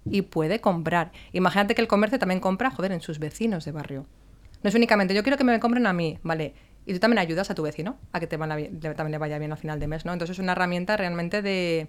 y 0.05 0.23
puede 0.23 0.59
comprar. 0.59 1.11
Imagínate 1.31 1.75
que 1.75 1.81
el 1.81 1.88
comercio 1.88 2.19
también 2.19 2.39
compra, 2.39 2.71
joder, 2.71 2.91
en 2.91 3.01
sus 3.01 3.19
vecinos 3.19 3.66
de 3.66 3.71
barrio. 3.71 4.06
No 4.63 4.69
es 4.69 4.75
únicamente, 4.75 5.13
yo 5.13 5.23
quiero 5.23 5.37
que 5.37 5.44
me 5.44 5.59
compren 5.59 5.85
a 5.87 5.94
mí, 5.94 6.18
¿vale? 6.23 6.54
Y 6.85 6.94
tú 6.94 6.99
también 6.99 7.19
ayudas 7.19 7.49
a 7.49 7.56
tu 7.56 7.63
vecino 7.63 7.97
a 8.11 8.19
que 8.19 8.28
te 8.28 8.37
van 8.37 8.49
también 8.49 9.11
le 9.11 9.18
vaya 9.18 9.37
bien 9.37 9.51
al 9.51 9.57
final 9.57 9.80
de 9.80 9.87
mes, 9.87 10.06
¿no? 10.06 10.13
Entonces 10.13 10.35
es 10.35 10.39
una 10.39 10.54
herramienta 10.54 10.97
realmente 10.97 11.42
de, 11.42 11.87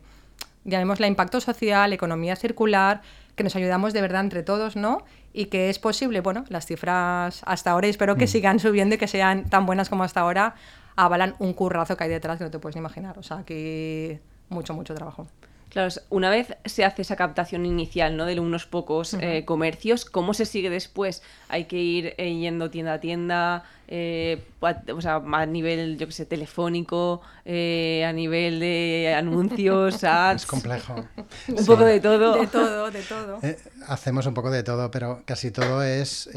llamémosla 0.65 1.07
impacto 1.07 1.41
social, 1.41 1.93
economía 1.93 2.37
circular, 2.37 3.03
que 3.37 3.45
nos 3.45 3.57
ayudamos 3.57 3.93
de 3.93 4.01
verdad 4.01 4.21
entre 4.21 4.43
todos, 4.43 4.77
¿no? 4.77 5.05
Y 5.33 5.47
que 5.47 5.69
es 5.71 5.79
posible, 5.79 6.21
bueno, 6.21 6.45
las 6.49 6.67
cifras 6.67 7.43
hasta 7.45 7.71
ahora, 7.71 7.87
y 7.87 7.91
espero 7.91 8.17
que 8.17 8.25
mm. 8.25 8.29
sigan 8.29 8.59
subiendo 8.61 8.95
y 8.95 8.99
que 8.99 9.09
sean 9.09 9.45
tan 9.51 9.67
buenas 9.67 9.89
como 9.89 10.05
hasta 10.05 10.21
ahora, 10.21 10.55
avalan 10.97 11.35
un 11.39 11.53
currazo 11.53 11.97
que 11.97 12.05
hay 12.05 12.11
detrás 12.11 12.39
que 12.39 12.45
no 12.45 12.51
te 12.51 12.59
puedes 12.59 12.77
ni 12.77 12.81
imaginar. 12.81 13.19
O 13.19 13.23
sea, 13.23 13.39
aquí 13.39 14.19
mucho, 14.49 14.75
mucho 14.75 14.95
trabajo. 14.95 15.27
Claro, 15.75 15.93
una 16.09 16.31
vez 16.31 16.57
se 16.67 16.85
hace 16.85 17.03
esa 17.03 17.17
captación 17.17 17.67
inicial 17.67 18.17
¿no? 18.17 18.27
de 18.27 18.39
unos 18.39 18.65
pocos 18.65 19.15
eh, 19.15 19.45
comercios, 19.45 20.05
¿cómo 20.05 20.33
se 20.33 20.47
sigue 20.47 20.71
después? 20.71 21.21
Hay 21.49 21.65
que 21.65 21.79
ir 21.79 22.15
eh, 22.17 22.33
yendo 22.33 22.71
tienda 22.71 22.93
a 22.93 23.01
tienda, 23.01 23.65
eh, 23.89 24.41
o 24.61 25.01
sea, 25.01 25.17
a 25.17 25.47
nivel, 25.47 25.99
yo 25.99 26.07
que 26.07 26.13
sé, 26.13 26.27
telefónico, 26.27 27.23
a 27.45 28.13
nivel 28.13 28.61
de 28.61 29.17
anuncios, 29.19 30.05
ads. 30.05 30.43
Es 30.43 30.47
complejo. 30.47 31.09
un 31.49 31.67
poco 31.67 31.85
de 31.85 31.99
todo. 31.99 32.37
De 32.37 32.47
todo, 32.47 32.91
de 32.93 33.03
todo. 33.03 33.41
hacemos 33.89 34.27
un 34.27 34.35
poco 34.35 34.53
de 34.53 34.63
todo, 34.63 34.93
pero 34.93 35.23
casi 35.25 35.51
todo 35.51 35.83
es 35.83 36.31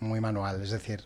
muy 0.00 0.20
manual. 0.22 0.62
Es 0.62 0.70
decir, 0.70 1.04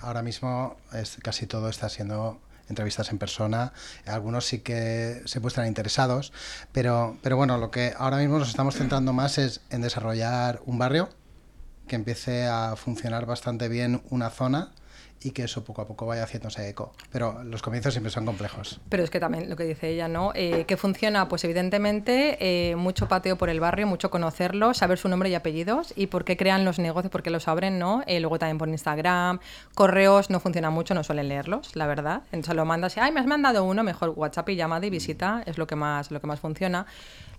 ahora 0.00 0.22
mismo 0.22 0.76
es, 0.92 1.18
casi 1.24 1.48
todo 1.48 1.68
está 1.68 1.88
siendo 1.88 2.38
entrevistas 2.68 3.10
en 3.10 3.18
persona. 3.18 3.72
Algunos 4.06 4.46
sí 4.46 4.60
que 4.60 5.22
se 5.24 5.40
muestran 5.40 5.66
interesados, 5.66 6.32
pero, 6.72 7.18
pero 7.22 7.36
bueno, 7.36 7.58
lo 7.58 7.70
que 7.70 7.94
ahora 7.96 8.18
mismo 8.18 8.38
nos 8.38 8.48
estamos 8.48 8.76
centrando 8.76 9.12
más 9.12 9.38
es 9.38 9.60
en 9.70 9.82
desarrollar 9.82 10.60
un 10.66 10.78
barrio 10.78 11.08
que 11.86 11.96
empiece 11.96 12.46
a 12.46 12.74
funcionar 12.76 13.26
bastante 13.26 13.68
bien 13.68 14.02
una 14.10 14.30
zona 14.30 14.72
y 15.22 15.30
que 15.30 15.44
eso 15.44 15.64
poco 15.64 15.82
a 15.82 15.86
poco 15.86 16.06
vaya 16.06 16.22
haciéndose 16.22 16.68
eco. 16.68 16.92
Pero 17.10 17.42
los 17.42 17.62
comienzos 17.62 17.94
siempre 17.94 18.10
son 18.10 18.24
complejos. 18.24 18.80
Pero 18.88 19.02
es 19.02 19.10
que 19.10 19.20
también 19.20 19.48
lo 19.48 19.56
que 19.56 19.64
dice 19.64 19.88
ella, 19.88 20.08
¿no? 20.08 20.32
Eh, 20.34 20.64
¿Qué 20.66 20.76
funciona? 20.76 21.28
Pues 21.28 21.44
evidentemente 21.44 22.36
eh, 22.40 22.76
mucho 22.76 23.08
pateo 23.08 23.36
por 23.36 23.48
el 23.48 23.60
barrio, 23.60 23.86
mucho 23.86 24.10
conocerlo, 24.10 24.74
saber 24.74 24.98
su 24.98 25.08
nombre 25.08 25.28
y 25.30 25.34
apellidos 25.34 25.92
y 25.96 26.08
por 26.08 26.24
qué 26.24 26.36
crean 26.36 26.64
los 26.64 26.78
negocios, 26.78 27.10
por 27.10 27.22
qué 27.22 27.30
los 27.30 27.48
abren, 27.48 27.78
¿no? 27.78 28.02
Eh, 28.06 28.20
luego 28.20 28.38
también 28.38 28.58
por 28.58 28.68
Instagram, 28.68 29.40
correos 29.74 30.30
no 30.30 30.40
funciona 30.40 30.70
mucho, 30.70 30.94
no 30.94 31.02
suelen 31.02 31.28
leerlos, 31.28 31.74
la 31.76 31.86
verdad. 31.86 32.22
Entonces 32.32 32.54
lo 32.54 32.64
mandas 32.64 32.96
y, 32.96 33.00
ay, 33.00 33.12
me 33.12 33.20
has 33.20 33.26
mandado 33.26 33.64
uno, 33.64 33.82
mejor 33.82 34.10
WhatsApp 34.10 34.48
y 34.50 34.56
llamada 34.56 34.86
y 34.86 34.90
visita, 34.90 35.42
es 35.46 35.58
lo 35.58 35.66
que 35.66 35.76
más, 35.76 36.10
lo 36.10 36.20
que 36.20 36.26
más 36.26 36.40
funciona. 36.40 36.86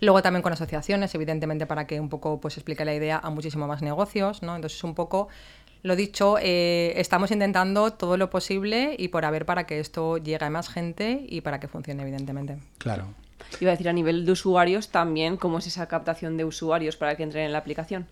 Luego 0.00 0.22
también 0.22 0.42
con 0.42 0.52
asociaciones, 0.52 1.14
evidentemente, 1.14 1.66
para 1.66 1.86
que 1.86 2.00
un 2.00 2.08
poco 2.08 2.40
pues 2.40 2.56
explique 2.56 2.84
la 2.84 2.94
idea 2.94 3.18
a 3.22 3.30
muchísimo 3.30 3.66
más 3.66 3.82
negocios, 3.82 4.42
¿no? 4.42 4.54
Entonces 4.54 4.82
un 4.84 4.94
poco 4.94 5.28
lo 5.82 5.96
dicho, 5.96 6.36
eh, 6.40 6.94
estamos 6.96 7.30
intentando 7.30 7.92
todo 7.92 8.16
lo 8.16 8.30
posible 8.30 8.96
y 8.98 9.08
por 9.08 9.24
haber 9.24 9.46
para 9.46 9.66
que 9.66 9.80
esto 9.80 10.18
llegue 10.18 10.44
a 10.44 10.50
más 10.50 10.68
gente 10.68 11.24
y 11.28 11.40
para 11.40 11.60
que 11.60 11.68
funcione, 11.68 12.02
evidentemente. 12.02 12.58
Claro. 12.78 13.06
Iba 13.60 13.70
a 13.70 13.74
decir, 13.74 13.88
a 13.88 13.92
nivel 13.92 14.26
de 14.26 14.32
usuarios 14.32 14.88
también, 14.88 15.36
¿cómo 15.36 15.58
es 15.58 15.66
esa 15.66 15.86
captación 15.86 16.36
de 16.36 16.44
usuarios 16.44 16.96
para 16.96 17.16
que 17.16 17.22
entren 17.22 17.44
en 17.44 17.52
la 17.52 17.58
aplicación? 17.58 18.06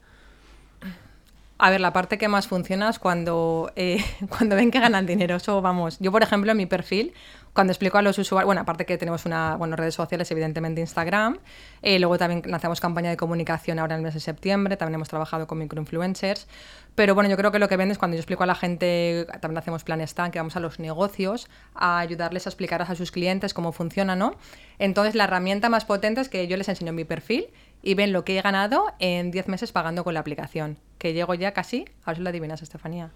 A 1.58 1.70
ver, 1.70 1.80
la 1.80 1.92
parte 1.92 2.18
que 2.18 2.28
más 2.28 2.48
funciona 2.48 2.90
es 2.90 2.98
cuando, 2.98 3.72
eh, 3.76 4.04
cuando 4.28 4.56
ven 4.56 4.70
que 4.70 4.78
ganan 4.78 5.06
dinero. 5.06 5.36
Eso, 5.36 5.62
vamos, 5.62 5.98
yo 6.00 6.12
por 6.12 6.22
ejemplo 6.22 6.50
en 6.50 6.56
mi 6.58 6.66
perfil, 6.66 7.14
cuando 7.54 7.72
explico 7.72 7.96
a 7.96 8.02
los 8.02 8.18
usuarios, 8.18 8.44
bueno, 8.44 8.60
aparte 8.60 8.84
que 8.84 8.98
tenemos 8.98 9.25
una, 9.25 9.56
bueno, 9.56 9.76
redes 9.76 9.94
sociales, 9.94 10.30
evidentemente 10.30 10.82
Instagram, 10.82 11.38
eh, 11.80 11.98
luego 11.98 12.18
también 12.18 12.42
lanzamos 12.44 12.82
campaña 12.82 13.08
de 13.08 13.16
comunicación 13.16 13.78
ahora 13.78 13.94
en 13.94 14.00
el 14.00 14.04
mes 14.04 14.12
de 14.12 14.20
septiembre, 14.20 14.76
también 14.76 14.96
hemos 14.96 15.08
trabajado 15.08 15.46
con 15.46 15.56
microinfluencers, 15.56 16.46
pero 16.94 17.14
bueno, 17.14 17.30
yo 17.30 17.36
creo 17.38 17.52
que 17.52 17.58
lo 17.58 17.68
que 17.68 17.78
ven 17.78 17.90
es 17.90 17.96
cuando 17.96 18.16
yo 18.16 18.20
explico 18.20 18.42
a 18.42 18.46
la 18.46 18.54
gente, 18.54 19.26
también 19.40 19.56
hacemos 19.56 19.84
planes 19.84 20.12
TAN, 20.12 20.30
que 20.30 20.38
vamos 20.38 20.56
a 20.56 20.60
los 20.60 20.78
negocios 20.78 21.48
a 21.75 21.98
ayudarles 21.98 22.46
a 22.46 22.50
explicar 22.50 22.82
a 22.82 22.94
sus 22.94 23.10
clientes 23.10 23.54
cómo 23.54 23.72
funciona, 23.72 24.16
¿no? 24.16 24.36
Entonces 24.78 25.14
la 25.14 25.25
herramienta 25.25 25.70
más 25.70 25.86
potente 25.86 26.20
es 26.20 26.28
que 26.28 26.46
yo 26.48 26.58
les 26.58 26.68
enseño 26.68 26.92
mi 26.92 27.04
perfil 27.04 27.46
y 27.87 27.95
ven 27.95 28.12
lo 28.12 28.25
que 28.25 28.37
he 28.37 28.43
ganado 28.43 28.93
en 28.99 29.31
10 29.31 29.47
meses 29.47 29.71
pagando 29.71 30.02
con 30.02 30.12
la 30.12 30.19
aplicación, 30.19 30.76
que 30.99 31.12
llego 31.12 31.35
ya 31.35 31.52
casi, 31.52 31.85
a 32.02 32.11
ver 32.11 32.16
si 32.16 32.23
lo 32.25 32.31
adivinas, 32.31 32.61
Estefanía. 32.61 33.12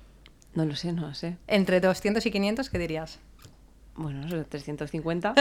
No 0.54 0.64
lo 0.64 0.76
sé, 0.76 0.92
no 0.92 1.08
lo 1.08 1.14
sé. 1.14 1.38
Entre 1.48 1.80
200 1.80 2.24
y 2.24 2.30
500, 2.30 2.70
¿qué 2.70 2.78
dirías? 2.78 3.18
Bueno, 3.96 4.28
350. 4.44 5.34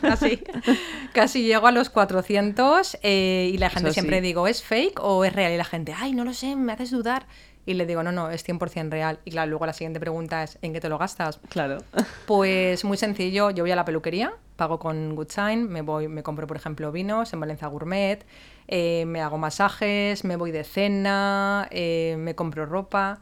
casi, 0.00 0.44
casi 1.12 1.42
llego 1.42 1.66
a 1.66 1.72
los 1.72 1.90
400 1.90 2.98
eh, 3.02 3.50
y 3.52 3.58
la 3.58 3.68
gente 3.68 3.88
Eso 3.88 3.94
siempre 3.94 4.18
sí. 4.18 4.22
digo, 4.22 4.46
¿es 4.46 4.62
fake 4.62 5.00
o 5.02 5.24
es 5.24 5.32
real? 5.32 5.52
Y 5.52 5.56
la 5.56 5.64
gente, 5.64 5.92
ay, 5.96 6.12
no 6.12 6.24
lo 6.24 6.32
sé, 6.32 6.54
me 6.54 6.72
haces 6.72 6.92
dudar. 6.92 7.26
Y 7.66 7.74
le 7.74 7.86
digo, 7.86 8.02
no, 8.02 8.12
no, 8.12 8.30
es 8.30 8.46
100% 8.46 8.90
real. 8.90 9.20
Y 9.24 9.30
claro, 9.30 9.50
luego 9.50 9.66
la 9.66 9.72
siguiente 9.72 10.00
pregunta 10.00 10.42
es, 10.42 10.58
¿en 10.62 10.72
qué 10.72 10.80
te 10.80 10.88
lo 10.88 10.98
gastas? 10.98 11.40
Claro. 11.48 11.78
Pues 12.26 12.84
muy 12.84 12.96
sencillo, 12.96 13.50
yo 13.50 13.64
voy 13.64 13.70
a 13.70 13.76
la 13.76 13.84
peluquería, 13.84 14.32
pago 14.56 14.78
con 14.78 15.14
Good 15.14 15.28
Sign, 15.30 15.68
me 15.68 15.82
voy, 15.82 16.08
me 16.08 16.22
compro, 16.22 16.46
por 16.46 16.56
ejemplo, 16.56 16.92
vinos 16.92 17.32
en 17.32 17.40
Valencia 17.40 17.68
Gourmet, 17.68 18.26
eh, 18.66 19.04
me 19.06 19.22
hago 19.22 19.38
masajes, 19.38 20.24
me 20.24 20.36
voy 20.36 20.50
de 20.50 20.64
cena, 20.64 21.68
eh, 21.70 22.16
me 22.18 22.34
compro 22.34 22.66
ropa, 22.66 23.20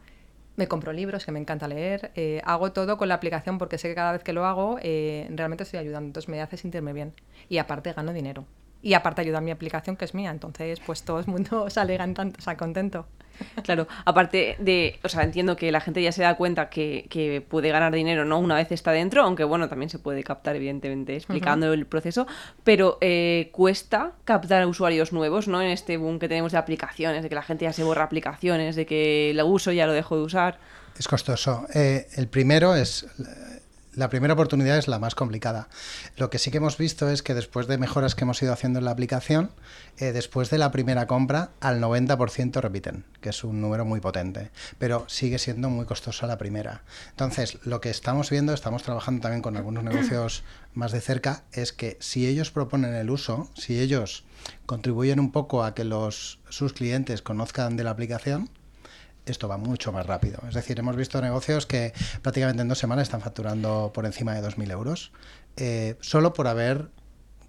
me 0.57 0.67
compro 0.67 0.91
libros, 0.91 1.25
que 1.25 1.31
me 1.31 1.39
encanta 1.39 1.67
leer, 1.67 2.11
eh, 2.15 2.41
hago 2.43 2.73
todo 2.73 2.97
con 2.97 3.07
la 3.07 3.15
aplicación 3.15 3.57
porque 3.57 3.77
sé 3.77 3.87
que 3.87 3.95
cada 3.95 4.11
vez 4.11 4.23
que 4.23 4.33
lo 4.33 4.45
hago 4.45 4.77
realmente 4.81 5.63
estoy 5.63 5.79
ayudando, 5.79 6.07
entonces 6.07 6.27
me 6.27 6.41
hace 6.41 6.57
sentirme 6.57 6.91
bien. 6.91 7.13
Y 7.47 7.59
aparte 7.59 7.93
gano 7.93 8.11
dinero. 8.11 8.45
Y 8.81 8.93
aparte 8.93 9.21
ayuda 9.21 9.39
a 9.39 9.41
mi 9.41 9.51
aplicación 9.51 9.97
que 9.97 10.05
es 10.05 10.13
mía, 10.13 10.31
entonces 10.31 10.79
pues 10.85 11.03
todo 11.03 11.19
el 11.19 11.27
mundo 11.27 11.69
sale 11.69 11.97
tanto, 11.97 12.23
o 12.23 12.41
sea, 12.41 12.57
contento. 12.57 13.07
Claro, 13.63 13.87
aparte 14.05 14.55
de, 14.59 14.99
o 15.03 15.09
sea, 15.09 15.23
entiendo 15.23 15.55
que 15.55 15.71
la 15.71 15.79
gente 15.79 16.01
ya 16.01 16.11
se 16.11 16.23
da 16.23 16.35
cuenta 16.35 16.69
que, 16.69 17.05
que 17.09 17.41
puede 17.41 17.69
ganar 17.69 17.93
dinero, 17.93 18.25
¿no? 18.25 18.39
Una 18.39 18.55
vez 18.55 18.71
está 18.71 18.91
dentro, 18.91 19.23
aunque 19.23 19.43
bueno, 19.43 19.69
también 19.69 19.89
se 19.89 19.99
puede 19.99 20.23
captar, 20.23 20.55
evidentemente, 20.55 21.15
explicando 21.15 21.71
el 21.73 21.85
proceso, 21.85 22.27
pero 22.63 22.97
eh, 23.01 23.49
cuesta 23.51 24.13
captar 24.25 24.65
usuarios 24.65 25.13
nuevos, 25.13 25.47
¿no? 25.47 25.61
En 25.61 25.69
este 25.69 25.97
boom 25.97 26.19
que 26.19 26.27
tenemos 26.27 26.51
de 26.51 26.57
aplicaciones, 26.57 27.23
de 27.23 27.29
que 27.29 27.35
la 27.35 27.43
gente 27.43 27.65
ya 27.65 27.73
se 27.73 27.83
borra 27.83 28.03
aplicaciones, 28.03 28.75
de 28.75 28.85
que 28.85 29.31
la 29.35 29.45
uso 29.45 29.71
ya 29.71 29.85
lo 29.85 29.93
dejo 29.93 30.15
de 30.15 30.23
usar. 30.23 30.59
Es 30.97 31.07
costoso. 31.07 31.67
Eh, 31.73 32.07
el 32.15 32.27
primero 32.27 32.73
es. 32.75 33.05
La 33.97 34.11
primera 34.11 34.35
oportunidad 34.35 34.77
es 34.77 34.87
la 34.87 34.99
más 34.99 35.15
complicada. 35.15 35.69
Lo 36.17 36.29
que 36.29 36.37
sí 36.37 36.51
que 36.51 36.57
hemos 36.57 36.77
visto 36.77 37.09
es 37.09 37.23
que 37.23 37.33
después 37.33 37.65
de 37.65 37.79
mejoras 37.79 38.13
que 38.13 38.25
hemos 38.25 38.39
ido 38.43 38.53
haciendo 38.53 38.77
en 38.77 38.85
la 38.85 38.91
aplicación, 38.91 39.49
eh, 39.97 40.11
después 40.11 40.51
de 40.51 40.59
la 40.59 40.69
primera 40.69 41.07
compra, 41.07 41.49
al 41.61 41.81
90% 41.81 42.61
repiten, 42.61 43.05
que 43.21 43.29
es 43.29 43.43
un 43.43 43.59
número 43.59 43.85
muy 43.85 43.99
potente, 43.99 44.51
pero 44.77 45.05
sigue 45.09 45.39
siendo 45.39 45.71
muy 45.71 45.85
costosa 45.85 46.27
la 46.27 46.37
primera. 46.37 46.83
Entonces, 47.09 47.57
lo 47.63 47.81
que 47.81 47.89
estamos 47.89 48.29
viendo, 48.29 48.53
estamos 48.53 48.83
trabajando 48.83 49.21
también 49.21 49.41
con 49.41 49.57
algunos 49.57 49.83
negocios 49.83 50.43
más 50.75 50.91
de 50.91 51.01
cerca, 51.01 51.45
es 51.51 51.73
que 51.73 51.97
si 51.99 52.27
ellos 52.27 52.51
proponen 52.51 52.93
el 52.93 53.09
uso, 53.09 53.49
si 53.55 53.79
ellos 53.79 54.25
contribuyen 54.67 55.19
un 55.19 55.31
poco 55.31 55.63
a 55.63 55.73
que 55.73 55.85
los, 55.85 56.37
sus 56.49 56.71
clientes 56.73 57.23
conozcan 57.23 57.77
de 57.77 57.83
la 57.83 57.89
aplicación, 57.89 58.51
esto 59.31 59.47
va 59.47 59.57
mucho 59.57 59.91
más 59.91 60.05
rápido. 60.05 60.39
Es 60.47 60.55
decir, 60.55 60.79
hemos 60.79 60.95
visto 60.95 61.21
negocios 61.21 61.65
que 61.65 61.93
prácticamente 62.21 62.61
en 62.61 62.67
dos 62.67 62.77
semanas 62.77 63.03
están 63.03 63.21
facturando 63.21 63.91
por 63.93 64.05
encima 64.05 64.33
de 64.33 64.47
2.000 64.47 64.71
euros, 64.71 65.11
eh, 65.55 65.95
solo 66.01 66.33
por 66.33 66.47
haber 66.47 66.89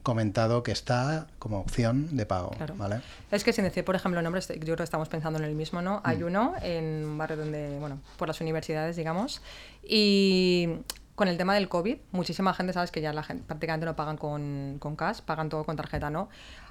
comentado 0.02 0.62
que 0.62 0.72
está 0.72 1.26
como 1.38 1.60
opción 1.60 2.16
de 2.16 2.24
pago. 2.24 2.50
Claro. 2.50 2.74
¿vale? 2.76 3.00
Es 3.30 3.44
que 3.44 3.52
sin 3.52 3.64
decir, 3.64 3.84
por 3.84 3.94
ejemplo, 3.94 4.22
nombres, 4.22 4.48
yo 4.48 4.58
creo 4.58 4.76
que 4.76 4.82
estamos 4.82 5.08
pensando 5.08 5.38
en 5.38 5.44
el 5.44 5.54
mismo, 5.54 5.82
¿no? 5.82 6.00
Hay 6.04 6.22
uno 6.22 6.54
en 6.62 7.04
un 7.04 7.18
barrio 7.18 7.36
donde, 7.36 7.78
bueno, 7.78 8.00
por 8.16 8.28
las 8.28 8.40
universidades, 8.40 8.96
digamos, 8.96 9.42
y 9.82 10.68
con 11.14 11.28
el 11.28 11.36
tema 11.36 11.54
del 11.54 11.68
COVID, 11.68 11.98
muchísima 12.12 12.54
gente, 12.54 12.72
sabes 12.72 12.90
que 12.90 13.00
ya 13.00 13.12
la 13.12 13.22
gente 13.22 13.44
prácticamente 13.44 13.84
no 13.84 13.96
pagan 13.96 14.16
con, 14.16 14.76
con 14.78 14.96
cash, 14.96 15.20
pagan 15.20 15.48
todo 15.48 15.64
con 15.64 15.76
tarjeta, 15.76 16.10
¿no? 16.10 16.28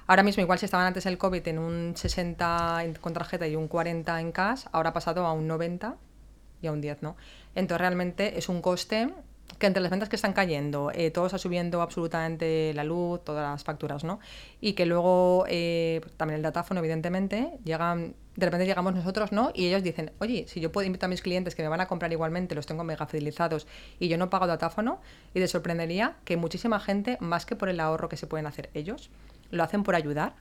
Ahora 0.08 0.22
mismo, 0.24 0.42
igual 0.42 0.58
si 0.58 0.64
estaban 0.64 0.86
antes 0.86 1.04
del 1.04 1.18
COVID 1.18 1.46
en 1.48 1.58
un 1.58 1.96
60 1.96 2.82
en- 2.82 2.94
con 2.94 3.12
tarjeta 3.12 3.46
y 3.46 3.54
un 3.56 3.68
40 3.68 4.20
en 4.20 4.32
cash, 4.32 4.64
ahora 4.72 4.90
ha 4.90 4.92
pasado 4.92 5.26
a 5.26 5.32
un 5.32 5.46
90 5.46 5.96
y 6.62 6.66
a 6.66 6.72
un 6.72 6.80
10, 6.80 7.02
¿no? 7.02 7.16
Entonces 7.54 7.80
realmente 7.80 8.38
es 8.38 8.48
un 8.48 8.60
coste 8.62 9.14
que 9.58 9.66
entre 9.66 9.82
las 9.82 9.90
ventas 9.90 10.08
que 10.08 10.16
están 10.16 10.32
cayendo, 10.32 10.90
eh, 10.94 11.10
todo 11.10 11.26
está 11.26 11.38
subiendo 11.38 11.82
absolutamente 11.82 12.72
la 12.74 12.84
luz, 12.84 13.24
todas 13.24 13.50
las 13.50 13.64
facturas, 13.64 14.04
¿no? 14.04 14.20
Y 14.60 14.74
que 14.74 14.86
luego 14.86 15.44
eh, 15.48 16.00
también 16.16 16.36
el 16.36 16.42
datáfono, 16.42 16.80
evidentemente, 16.80 17.58
llegan, 17.64 18.14
de 18.36 18.46
repente 18.46 18.66
llegamos 18.66 18.94
nosotros, 18.94 19.32
¿no? 19.32 19.50
Y 19.54 19.66
ellos 19.66 19.82
dicen, 19.82 20.12
oye, 20.18 20.46
si 20.46 20.60
yo 20.60 20.70
puedo 20.70 20.86
invitar 20.86 21.08
a 21.08 21.10
mis 21.10 21.22
clientes 21.22 21.54
que 21.54 21.62
me 21.62 21.68
van 21.68 21.80
a 21.80 21.88
comprar 21.88 22.12
igualmente, 22.12 22.54
los 22.54 22.66
tengo 22.66 22.84
mega 22.84 23.06
fidelizados 23.06 23.66
y 23.98 24.08
yo 24.08 24.18
no 24.18 24.30
pago 24.30 24.46
datáfono, 24.46 25.00
y 25.34 25.40
te 25.40 25.48
sorprendería 25.48 26.16
que 26.24 26.36
muchísima 26.36 26.78
gente, 26.78 27.16
más 27.20 27.46
que 27.46 27.56
por 27.56 27.68
el 27.68 27.80
ahorro 27.80 28.08
que 28.08 28.16
se 28.16 28.26
pueden 28.26 28.46
hacer 28.46 28.70
ellos, 28.74 29.10
lo 29.50 29.64
hacen 29.64 29.82
por 29.82 29.94
ayudar 29.94 30.34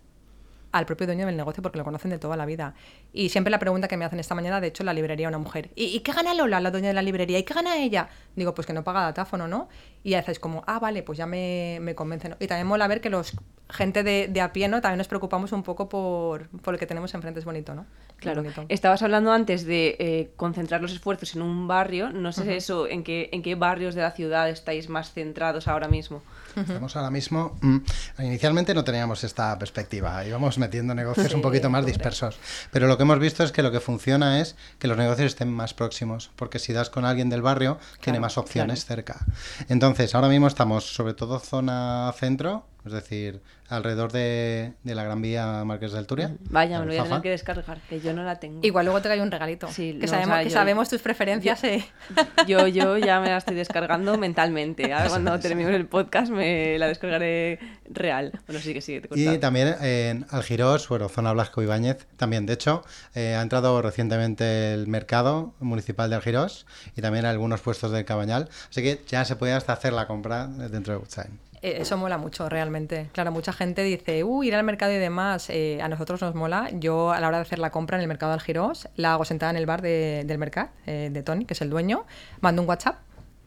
al 0.71 0.86
propio 0.86 1.07
dueño 1.07 1.25
del 1.25 1.38
negocio 1.38 1.63
porque 1.63 1.77
lo 1.77 1.83
conocen 1.83 2.12
de 2.12 2.19
toda 2.19 2.38
la 2.38 2.45
vida. 2.45 2.74
Y 3.13 3.29
siempre 3.29 3.51
la 3.51 3.59
pregunta 3.59 3.88
que 3.88 3.97
me 3.97 4.05
hacen 4.05 4.19
esta 4.19 4.36
mañana, 4.36 4.62
de 4.62 4.67
hecho, 4.67 4.83
la 4.83 4.93
librería 4.93 5.27
una 5.27 5.38
mujer, 5.38 5.71
¿y, 5.75 6.00
qué 6.01 6.12
gana 6.12 6.33
Lola, 6.33 6.59
la 6.59 6.71
dueña 6.71 6.89
de 6.89 6.93
la 6.93 7.01
librería? 7.01 7.39
¿Y 7.39 7.43
qué 7.43 7.53
gana 7.53 7.77
ella? 7.77 8.09
Digo, 8.36 8.53
pues 8.53 8.67
que 8.67 8.74
no 8.74 8.83
paga 8.83 9.01
datáfono, 9.01 9.47
¿no? 9.47 9.69
Y 10.03 10.12
ya 10.12 10.19
es 10.19 10.39
como, 10.39 10.63
ah, 10.67 10.79
vale, 10.79 11.03
pues 11.03 11.17
ya 11.17 11.25
me, 11.25 11.79
me 11.81 11.95
convencen. 11.95 12.36
Y 12.39 12.47
también 12.47 12.67
mola 12.67 12.88
ver 12.88 13.01
que 13.01 13.09
los 13.09 13.33
gente 13.69 14.03
de, 14.03 14.27
de 14.27 14.41
a 14.41 14.53
pie, 14.53 14.67
¿no? 14.67 14.81
También 14.81 14.97
nos 14.97 15.07
preocupamos 15.07 15.51
un 15.51 15.63
poco 15.63 15.89
por, 15.89 16.47
por 16.62 16.74
lo 16.74 16.79
que 16.79 16.86
tenemos 16.86 17.13
enfrente, 17.13 17.39
es 17.39 17.45
bonito, 17.45 17.75
¿no? 17.75 17.86
Claro, 18.17 18.43
estabas 18.67 19.03
hablando 19.03 19.31
antes 19.31 19.63
de 19.65 19.95
eh, 20.00 20.31
concentrar 20.36 20.81
los 20.81 20.91
esfuerzos 20.91 21.36
en 21.36 21.43
un 21.43 21.67
barrio. 21.67 22.09
No 22.09 22.31
sé 22.31 22.57
eso, 22.57 22.88
en 22.88 23.03
qué, 23.03 23.29
en 23.31 23.43
qué 23.43 23.53
barrios 23.53 23.93
de 23.93 24.01
la 24.01 24.12
ciudad 24.12 24.50
estáis 24.50 24.89
más 24.89 25.13
centrados 25.13 25.67
ahora 25.67 25.88
mismo. 25.88 26.24
Estamos 26.55 26.95
ahora 26.95 27.12
mismo. 27.12 27.55
mm, 27.62 27.77
inicialmente 28.19 28.74
no 28.74 28.83
teníamos 28.83 29.24
esta 29.24 29.57
perspectiva, 29.59 30.25
íbamos 30.25 30.57
metiendo 30.57 30.95
negocios 30.95 31.31
un 31.36 31.41
poquito 31.41 31.69
más 31.69 31.86
dispersos. 31.86 32.39
Pero 32.71 32.88
lo 32.88 32.97
que 32.97 33.03
hemos 33.03 33.19
visto 33.19 33.43
es 33.43 33.51
que 33.51 33.62
lo 33.62 33.71
que 33.71 33.79
funciona 33.79 34.41
es 34.41 34.55
que 34.79 34.88
los 34.88 34.97
negocios 34.97 35.27
estén 35.27 35.51
más 35.51 35.75
próximos, 35.75 36.31
porque 36.36 36.57
si 36.57 36.74
das 36.74 36.89
con 36.89 37.05
alguien 37.05 37.29
del 37.29 37.43
barrio, 37.43 37.77
tiene 38.01 38.19
más 38.19 38.39
opciones 38.39 38.86
cerca. 38.86 39.25
Entonces, 39.69 40.15
ahora 40.15 40.29
mismo 40.29 40.47
estamos 40.47 40.86
sobre 40.95 41.13
todo 41.13 41.39
zona 41.39 42.12
centro, 42.17 42.65
es 42.88 42.94
decir, 42.94 43.41
alrededor 43.70 44.12
de, 44.12 44.74
de 44.84 44.96
la 44.96 45.03
Gran 45.03 45.22
Vía 45.22 45.63
Marqués 45.65 45.91
del 45.91 46.08
Turia. 46.08 46.36
Vaya, 46.50 46.79
me 46.79 46.86
lo 46.86 46.91
voy 46.91 47.00
a 47.00 47.03
tener 47.03 47.22
que 47.22 47.29
descargar, 47.32 47.79
que 47.89 48.00
yo 48.00 48.13
no 48.13 48.24
la 48.24 48.39
tengo. 48.39 48.60
Igual 48.63 48.86
luego 48.86 49.01
te 49.01 49.10
cae 49.10 49.22
un 49.22 49.29
regalito. 49.32 49.67
Sí, 49.67 49.94
que 50.00 50.06
no, 50.06 50.08
sabemos, 50.08 50.29
o 50.29 50.34
sea, 50.36 50.44
que 50.44 50.50
yo- 50.50 50.53
sabemos 50.53 50.89
tus 50.89 51.01
preferencias. 51.01 51.63
eh. 51.65 51.86
Yo, 52.48 52.67
yo 52.67 52.98
ya 52.98 53.20
me 53.20 53.27
la 53.27 53.38
estoy 53.38 53.56
descargando 53.56 54.17
mentalmente. 54.17 54.94
Ahora 54.94 55.10
cuando 55.10 55.38
terminemos 55.39 55.75
el 55.75 55.86
podcast 55.88 56.32
me 56.32 56.77
la 56.79 56.88
descargaré 56.88 57.60
real. 57.89 58.32
Bueno, 58.48 58.62
sí 58.62 58.74
que 58.74 58.82
sí, 58.82 59.01
te 59.01 59.20
Y 59.20 59.38
también 59.39 59.75
en 59.82 60.25
Algirós, 60.29 60.88
bueno, 60.88 61.10
zona 61.10 61.34
Blasco 61.34 61.62
Ibáñez, 61.62 62.08
también. 62.15 62.46
De 62.46 62.53
hecho, 62.53 62.84
eh, 63.15 63.36
ha 63.36 63.41
entrado 63.41 63.82
recientemente 63.82 64.74
el 64.74 64.88
mercado 64.88 65.53
municipal 65.60 66.10
de 66.10 66.15
Algirós 66.15 66.65
y 66.96 67.01
también 67.01 67.25
algunos 67.25 67.60
puestos 67.62 67.91
de 67.91 68.06
Cabañal. 68.06 68.48
Así 68.70 68.82
que 68.82 69.01
ya 69.08 69.25
se 69.25 69.36
puede 69.36 69.53
hasta 69.53 69.74
hacer 69.74 69.91
la 69.94 70.08
compra 70.08 70.48
dentro 70.48 70.94
de 70.94 71.00
Woodsign. 71.00 71.39
Eh, 71.61 71.77
Eso 71.81 71.97
mola 71.97 72.17
mucho, 72.17 72.47
realmente. 72.49 73.09
Claro, 73.13 73.31
mucha 73.31 73.51
gente 73.51 73.83
dice, 73.83 74.23
uh, 74.23 74.43
ir 74.43 74.55
al 74.55 74.63
mercado 74.63 74.91
y 74.91 74.97
demás. 74.97 75.49
Eh, 75.49 75.79
a 75.81 75.87
nosotros 75.89 76.21
nos 76.21 76.35
mola. 76.35 76.69
Yo, 76.73 77.11
a 77.11 77.19
la 77.19 77.27
hora 77.27 77.37
de 77.37 77.41
hacer 77.43 77.59
la 77.59 77.71
compra 77.71 77.97
en 77.97 78.01
el 78.01 78.07
mercado 78.07 78.31
de 78.31 78.35
Algirós, 78.35 78.87
la 78.95 79.13
hago 79.13 79.25
sentada 79.25 79.49
en 79.51 79.57
el 79.57 79.65
bar 79.65 79.81
de- 79.81 80.23
del 80.25 80.37
mercado, 80.37 80.69
eh, 80.85 81.09
de 81.11 81.23
Tony, 81.23 81.45
que 81.45 81.53
es 81.55 81.61
el 81.61 81.69
dueño. 81.69 82.05
Mando 82.41 82.61
un 82.61 82.69
WhatsApp 82.69 82.97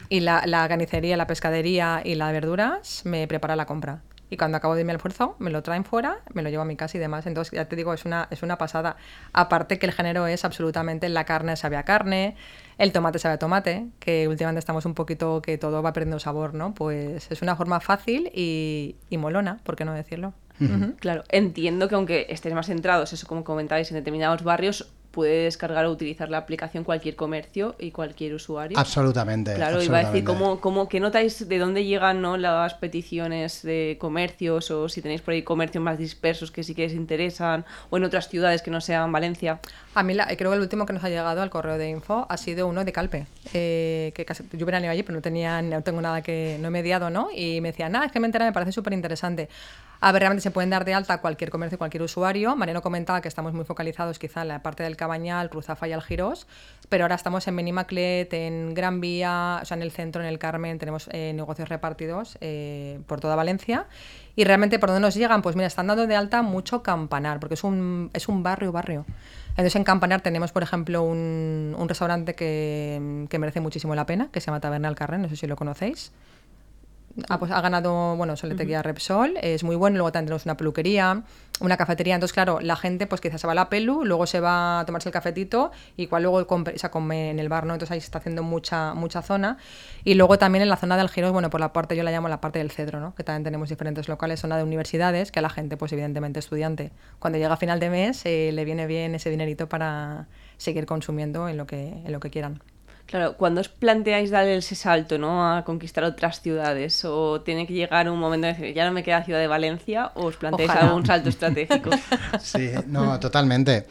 y 0.09 0.21
la, 0.21 0.43
la 0.47 0.67
carnicería, 0.69 1.17
la 1.17 1.27
pescadería 1.29 2.03
y 2.05 2.17
la 2.17 2.27
de 2.29 2.33
verduras 2.33 3.03
me 3.05 3.29
prepara 3.29 3.55
la 3.55 3.67
compra. 3.67 4.03
Y 4.31 4.37
cuando 4.37 4.57
acabo 4.57 4.77
de 4.77 4.85
mi 4.85 4.93
almuerzo, 4.93 5.35
me 5.39 5.51
lo 5.51 5.63
traen 5.63 5.85
fuera, 5.85 6.19
me 6.33 6.43
lo 6.43 6.49
llevo 6.49 6.63
a 6.63 6.65
mi 6.65 6.77
casa 6.77 6.97
y 6.97 7.01
demás. 7.01 7.27
Entonces, 7.27 7.53
ya 7.53 7.67
te 7.67 7.77
digo, 7.77 7.93
es 7.93 8.05
una, 8.05 8.29
es 8.31 8.43
una 8.43 8.57
pasada. 8.57 8.97
Aparte 9.33 9.79
que 9.79 9.87
el 9.87 9.93
género 9.93 10.27
es 10.27 10.45
absolutamente 10.45 11.09
la 11.09 11.25
carne 11.25 11.57
sabe 11.57 11.77
a 11.77 11.83
carne, 11.83 12.37
el 12.79 12.93
tomate 12.93 13.19
sabe 13.19 13.35
a 13.35 13.39
tomate, 13.39 13.89
que 13.99 14.29
últimamente 14.29 14.61
estamos 14.61 14.87
un 14.87 14.95
poquito 14.95 15.43
que 15.43 15.59
todo 15.59 15.83
va 15.83 15.93
perdiendo 15.93 16.21
sabor, 16.21 16.55
¿no? 16.55 16.73
Pues 16.75 17.31
es 17.31 17.43
una 17.43 17.57
forma 17.57 17.81
fácil 17.81 18.31
y, 18.33 18.97
y 19.11 19.19
molona, 19.19 19.59
¿por 19.65 19.77
qué 19.77 19.85
no 19.85 19.93
decirlo? 19.93 20.33
Claro, 21.01 21.25
entiendo 21.31 21.89
que 21.89 21.95
aunque 21.95 22.27
estéis 22.29 22.55
más 22.55 22.67
centrados, 22.67 23.15
eso 23.15 23.27
como 23.27 23.45
comentáis, 23.45 23.91
en 23.91 23.97
determinados 23.97 24.43
barrios, 24.43 24.93
puede 25.11 25.45
descargar 25.45 25.87
o 25.87 25.91
utilizar 25.91 26.31
la 26.31 26.39
aplicación 26.39 26.85
cualquier 26.85 27.17
comercio 27.17 27.75
y 27.79 27.91
cualquier 27.91 28.35
usuario. 28.35 28.79
Absolutamente. 28.79 29.55
Claro, 29.55 29.83
iba 29.83 29.97
a 29.97 29.99
decir, 30.01 30.19
absolutamente. 30.19 30.25
¿cómo, 30.25 30.61
cómo, 30.61 30.89
¿qué 30.89 31.01
notáis 31.01 31.49
de 31.49 31.59
dónde 31.59 31.85
llegan 31.85 32.21
¿no? 32.23 32.37
las 32.37 32.75
peticiones 32.75 33.63
de 33.63 33.97
comercios 34.01 34.71
o 34.71 34.89
si 34.89 35.03
tenéis 35.03 35.21
por 35.23 35.35
ahí 35.35 35.43
comercios 35.43 35.83
más 35.83 35.99
dispersos 35.99 36.51
que 36.51 36.63
sí 36.63 36.75
que 36.75 36.87
os 36.87 36.93
interesan 36.93 37.65
o 37.91 37.97
en 37.97 38.05
otras 38.05 38.29
ciudades 38.29 38.63
que 38.63 38.71
no 38.71 38.81
sean 38.81 39.11
Valencia? 39.11 39.61
A 39.95 40.03
mí 40.03 40.15
la- 40.15 40.27
creo 40.37 40.51
que 40.51 40.57
el 40.57 40.63
último 40.63 40.87
que 40.87 40.93
nos 40.93 41.03
ha 41.05 41.09
llegado 41.09 41.43
al 41.43 41.51
correo 41.51 41.77
de 41.79 41.89
info 41.91 42.27
ha 42.29 42.37
sido 42.37 42.67
uno 42.69 42.85
de 42.85 42.93
Calpe, 42.93 43.27
eh, 43.53 44.13
que 44.15 44.25
casi, 44.25 44.45
yo 44.53 44.65
veraneo 44.67 44.91
allí, 44.93 45.03
pero 45.03 45.17
no 45.17 45.23
tenía, 45.23 45.61
no 45.63 45.83
tengo 45.83 46.01
nada 46.01 46.23
que, 46.23 46.57
no 46.61 46.69
he 46.69 46.71
mediado, 46.71 47.11
¿no? 47.11 47.29
Y 47.35 47.61
me 47.61 47.71
decían, 47.73 47.93
nada, 47.93 48.07
es 48.07 48.13
que 48.13 48.21
me 48.21 48.27
entera, 48.27 48.45
me 48.45 48.53
parece 48.53 48.73
súper 48.73 48.93
interesante. 48.93 49.49
A 50.03 50.13
ver, 50.13 50.21
realmente 50.21 50.43
se 50.43 50.51
pueden 50.51 50.71
dar 50.71 50.87
de 50.87 50.95
alta 50.95 51.21
cualquier 51.21 51.51
comercio, 51.51 51.77
cualquier 51.77 52.03
usuario. 52.03 52.57
Mariano 52.57 52.81
comentaba 52.81 53.21
que 53.21 53.29
estamos 53.29 53.53
muy 53.53 53.67
focalizados 53.67 54.19
quizá 54.19 54.43
en 54.43 54.49
la 54.49 54.63
parte 54.63 54.83
del 54.83 54.97
Cabañal, 54.97 55.51
Cruzafa 55.51 55.89
y 55.89 55.93
Algirós, 55.93 56.47
pero 56.89 57.05
ahora 57.05 57.17
estamos 57.17 57.47
en 57.49 57.57
Benimaclet, 57.57 58.33
en 58.33 58.73
Gran 58.73 59.03
Vía, 59.03 59.59
o 59.63 59.65
sea, 59.67 59.77
en 59.77 59.83
el 59.83 59.91
centro, 59.91 60.23
en 60.23 60.29
el 60.29 60.39
Carmen, 60.39 60.79
tenemos 60.79 61.11
eh, 61.13 61.33
negocios 61.35 61.69
repartidos 61.69 62.39
eh, 62.41 63.01
por 63.07 63.21
toda 63.21 63.37
Valencia. 63.37 63.87
Y 64.37 64.45
realmente 64.45 64.79
por 64.79 64.89
dónde 64.89 65.03
nos 65.03 65.15
llegan, 65.15 65.43
pues 65.43 65.55
mira, 65.55 65.67
están 65.67 65.89
dando 65.89 66.07
de 66.07 66.17
alta 66.17 66.41
mucho 66.41 66.83
Campanar, 66.83 67.39
porque 67.39 67.55
es 67.55 67.65
un, 67.65 68.11
es 68.15 68.27
un 68.27 68.43
barrio, 68.43 68.73
barrio. 68.73 69.05
Entonces 69.51 69.77
en 69.77 69.85
Campanar 69.85 70.23
tenemos, 70.23 70.51
por 70.51 70.63
ejemplo, 70.63 71.03
un, 71.03 71.75
un 71.77 71.89
restaurante 71.89 72.35
que, 72.35 73.29
merece 73.39 73.61
muchísimo 73.61 73.95
la 73.95 74.07
pena, 74.07 74.31
que 74.33 74.41
se 74.41 74.47
llama 74.47 74.61
Taberna 74.61 74.89
al 74.89 74.95
Carrer, 74.95 75.21
no 75.21 75.29
sé 75.29 75.37
si 75.37 75.47
lo 75.47 75.57
conocéis. 75.57 76.13
Ah, 77.29 77.39
pues 77.39 77.51
ha 77.51 77.61
ganado, 77.61 78.17
bueno, 78.17 78.37
Soletería 78.37 78.83
Repsol, 78.83 79.35
es 79.43 79.65
muy 79.65 79.75
bueno. 79.77 79.97
Luego 79.97 80.13
también 80.13 80.27
tenemos 80.29 80.45
una 80.47 80.57
peluquería, 80.57 81.23
una 81.61 81.77
cafetería. 81.77 82.15
Entonces, 82.15 82.33
claro, 82.33 82.61
la 82.61 82.77
gente, 82.77 83.07
pues 83.09 83.21
quizás 83.21 83.41
se 83.41 83.47
va 83.49 83.53
a 83.53 83.57
la 83.57 83.69
pelu, 83.69 84.05
luego 84.05 84.27
se 84.27 84.39
va 84.39 84.81
a 84.81 84.87
tomarse 84.87 85.09
el 85.09 85.13
cafetito 85.13 85.73
y 85.97 86.07
cual 86.07 86.23
luego 86.23 86.47
compre- 86.47 86.77
se 86.79 86.89
come 86.89 87.31
en 87.31 87.41
el 87.41 87.49
bar, 87.49 87.67
¿no? 87.67 87.75
Entonces 87.75 87.93
ahí 87.93 88.01
se 88.01 88.05
está 88.07 88.19
haciendo 88.19 88.43
mucha, 88.45 88.95
mucha 88.95 89.23
zona. 89.23 89.59
Y 90.05 90.15
luego 90.15 90.39
también 90.39 90.63
en 90.63 90.69
la 90.69 90.77
zona 90.77 90.95
de 90.95 91.03
Algiros, 91.03 91.33
bueno, 91.33 91.51
por 91.51 91.59
la 91.61 91.73
parte, 91.73 91.97
yo 91.97 92.05
la 92.05 92.13
llamo 92.13 92.29
la 92.29 92.41
parte 92.41 92.61
del 92.61 92.71
cedro, 92.71 93.01
¿no? 93.01 93.15
Que 93.17 93.25
también 93.25 93.43
tenemos 93.43 93.69
diferentes 93.69 94.09
locales, 94.09 94.41
zona 94.41 94.57
de 94.57 94.63
universidades, 94.63 95.33
que 95.33 95.41
a 95.41 95.43
la 95.43 95.51
gente, 95.51 95.77
pues 95.77 95.93
evidentemente 95.93 96.39
estudiante, 96.39 96.93
cuando 97.19 97.39
llega 97.41 97.53
a 97.55 97.57
final 97.57 97.81
de 97.81 97.91
mes, 97.91 98.25
eh, 98.25 98.51
le 98.53 98.65
viene 98.65 98.87
bien 98.87 99.17
ese 99.17 99.31
dinerito 99.31 99.69
para 99.69 100.29
seguir 100.59 100.87
consumiendo 100.87 101.49
en 101.49 101.57
lo 101.57 101.67
que, 101.67 101.89
en 101.89 102.13
lo 102.13 102.21
que 102.21 102.31
quieran. 102.31 102.63
Claro, 103.11 103.37
cuando 103.37 103.61
os 103.61 103.69
planteáis 103.69 104.31
dar 104.31 104.47
ese 104.47 104.77
salto, 104.77 105.19
¿no? 105.19 105.43
A 105.43 105.65
conquistar 105.65 106.05
otras 106.05 106.41
ciudades, 106.41 107.05
o 107.05 107.41
tiene 107.41 107.67
que 107.67 107.73
llegar 107.73 108.09
un 108.09 108.21
momento 108.21 108.47
de 108.47 108.53
decir, 108.53 108.73
ya 108.73 108.87
no 108.87 108.93
me 108.93 109.03
queda 109.03 109.25
Ciudad 109.25 109.41
de 109.41 109.49
Valencia, 109.49 110.13
o 110.15 110.27
os 110.27 110.37
planteáis 110.37 110.71
Ojalá. 110.71 110.87
algún 110.87 111.05
salto 111.05 111.29
estratégico. 111.29 111.91
Sí, 112.41 112.71
no, 112.87 113.19
totalmente. 113.19 113.87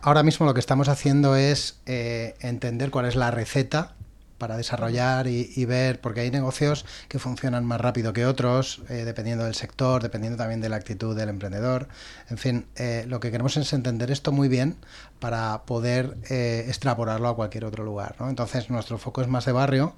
Ahora 0.00 0.22
mismo 0.22 0.46
lo 0.46 0.54
que 0.54 0.60
estamos 0.60 0.88
haciendo 0.88 1.36
es 1.36 1.80
eh, 1.84 2.34
entender 2.40 2.90
cuál 2.90 3.06
es 3.06 3.14
la 3.14 3.30
receta 3.30 3.92
para 4.42 4.56
desarrollar 4.56 5.28
y, 5.28 5.52
y 5.54 5.66
ver, 5.66 6.00
porque 6.00 6.18
hay 6.18 6.32
negocios 6.32 6.84
que 7.06 7.20
funcionan 7.20 7.64
más 7.64 7.80
rápido 7.80 8.12
que 8.12 8.26
otros, 8.26 8.82
eh, 8.88 9.04
dependiendo 9.04 9.44
del 9.44 9.54
sector, 9.54 10.02
dependiendo 10.02 10.36
también 10.36 10.60
de 10.60 10.68
la 10.68 10.74
actitud 10.74 11.16
del 11.16 11.28
emprendedor. 11.28 11.86
En 12.28 12.38
fin, 12.38 12.66
eh, 12.74 13.04
lo 13.06 13.20
que 13.20 13.30
queremos 13.30 13.56
es 13.56 13.72
entender 13.72 14.10
esto 14.10 14.32
muy 14.32 14.48
bien 14.48 14.78
para 15.20 15.62
poder 15.62 16.16
eh, 16.28 16.64
extrapolarlo 16.66 17.28
a 17.28 17.36
cualquier 17.36 17.64
otro 17.64 17.84
lugar. 17.84 18.16
¿no? 18.18 18.28
Entonces, 18.28 18.68
nuestro 18.68 18.98
foco 18.98 19.22
es 19.22 19.28
más 19.28 19.44
de 19.44 19.52
barrio, 19.52 19.94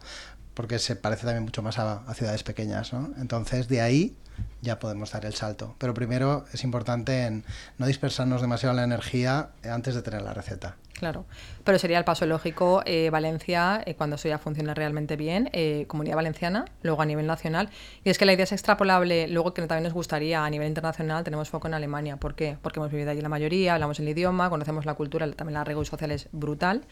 porque 0.54 0.78
se 0.78 0.96
parece 0.96 1.26
también 1.26 1.44
mucho 1.44 1.62
más 1.62 1.78
a, 1.78 2.04
a 2.06 2.14
ciudades 2.14 2.42
pequeñas. 2.42 2.92
¿no? 2.92 3.10
Entonces, 3.18 3.68
de 3.68 3.80
ahí 3.80 4.16
ya 4.62 4.78
podemos 4.78 5.12
dar 5.12 5.24
el 5.24 5.34
salto. 5.34 5.74
Pero 5.78 5.94
primero 5.94 6.46
es 6.52 6.64
importante 6.64 7.26
en 7.26 7.44
no 7.78 7.86
dispersarnos 7.86 8.40
demasiado 8.40 8.74
la 8.74 8.84
energía 8.84 9.50
antes 9.64 9.94
de 9.94 10.02
tener 10.02 10.22
la 10.22 10.34
receta. 10.34 10.76
Claro, 10.94 11.26
pero 11.64 11.78
sería 11.78 11.98
el 11.98 12.04
paso 12.04 12.24
lógico 12.24 12.82
eh, 12.86 13.10
Valencia, 13.10 13.82
eh, 13.84 13.96
cuando 13.96 14.14
eso 14.14 14.28
ya 14.28 14.38
funcione 14.38 14.72
realmente 14.74 15.16
bien, 15.16 15.50
eh, 15.52 15.86
Comunidad 15.88 16.14
Valenciana, 16.14 16.66
luego 16.82 17.02
a 17.02 17.04
nivel 17.04 17.26
nacional. 17.26 17.68
Y 18.04 18.10
es 18.10 18.18
que 18.18 18.24
la 18.24 18.32
idea 18.32 18.44
es 18.44 18.52
extrapolable, 18.52 19.26
luego 19.26 19.52
que 19.52 19.62
también 19.62 19.82
nos 19.84 19.92
gustaría 19.92 20.44
a 20.44 20.50
nivel 20.50 20.68
internacional, 20.68 21.24
tenemos 21.24 21.50
foco 21.50 21.66
en 21.66 21.74
Alemania. 21.74 22.16
¿Por 22.16 22.36
qué? 22.36 22.56
Porque 22.62 22.78
hemos 22.78 22.92
vivido 22.92 23.10
allí 23.10 23.20
la 23.20 23.28
mayoría, 23.28 23.74
hablamos 23.74 23.98
el 23.98 24.08
idioma, 24.08 24.48
conocemos 24.50 24.86
la 24.86 24.94
cultura, 24.94 25.30
también 25.32 25.54
la 25.54 25.64
regla 25.64 25.84
social 25.84 26.12
es 26.12 26.28
brutal. 26.30 26.82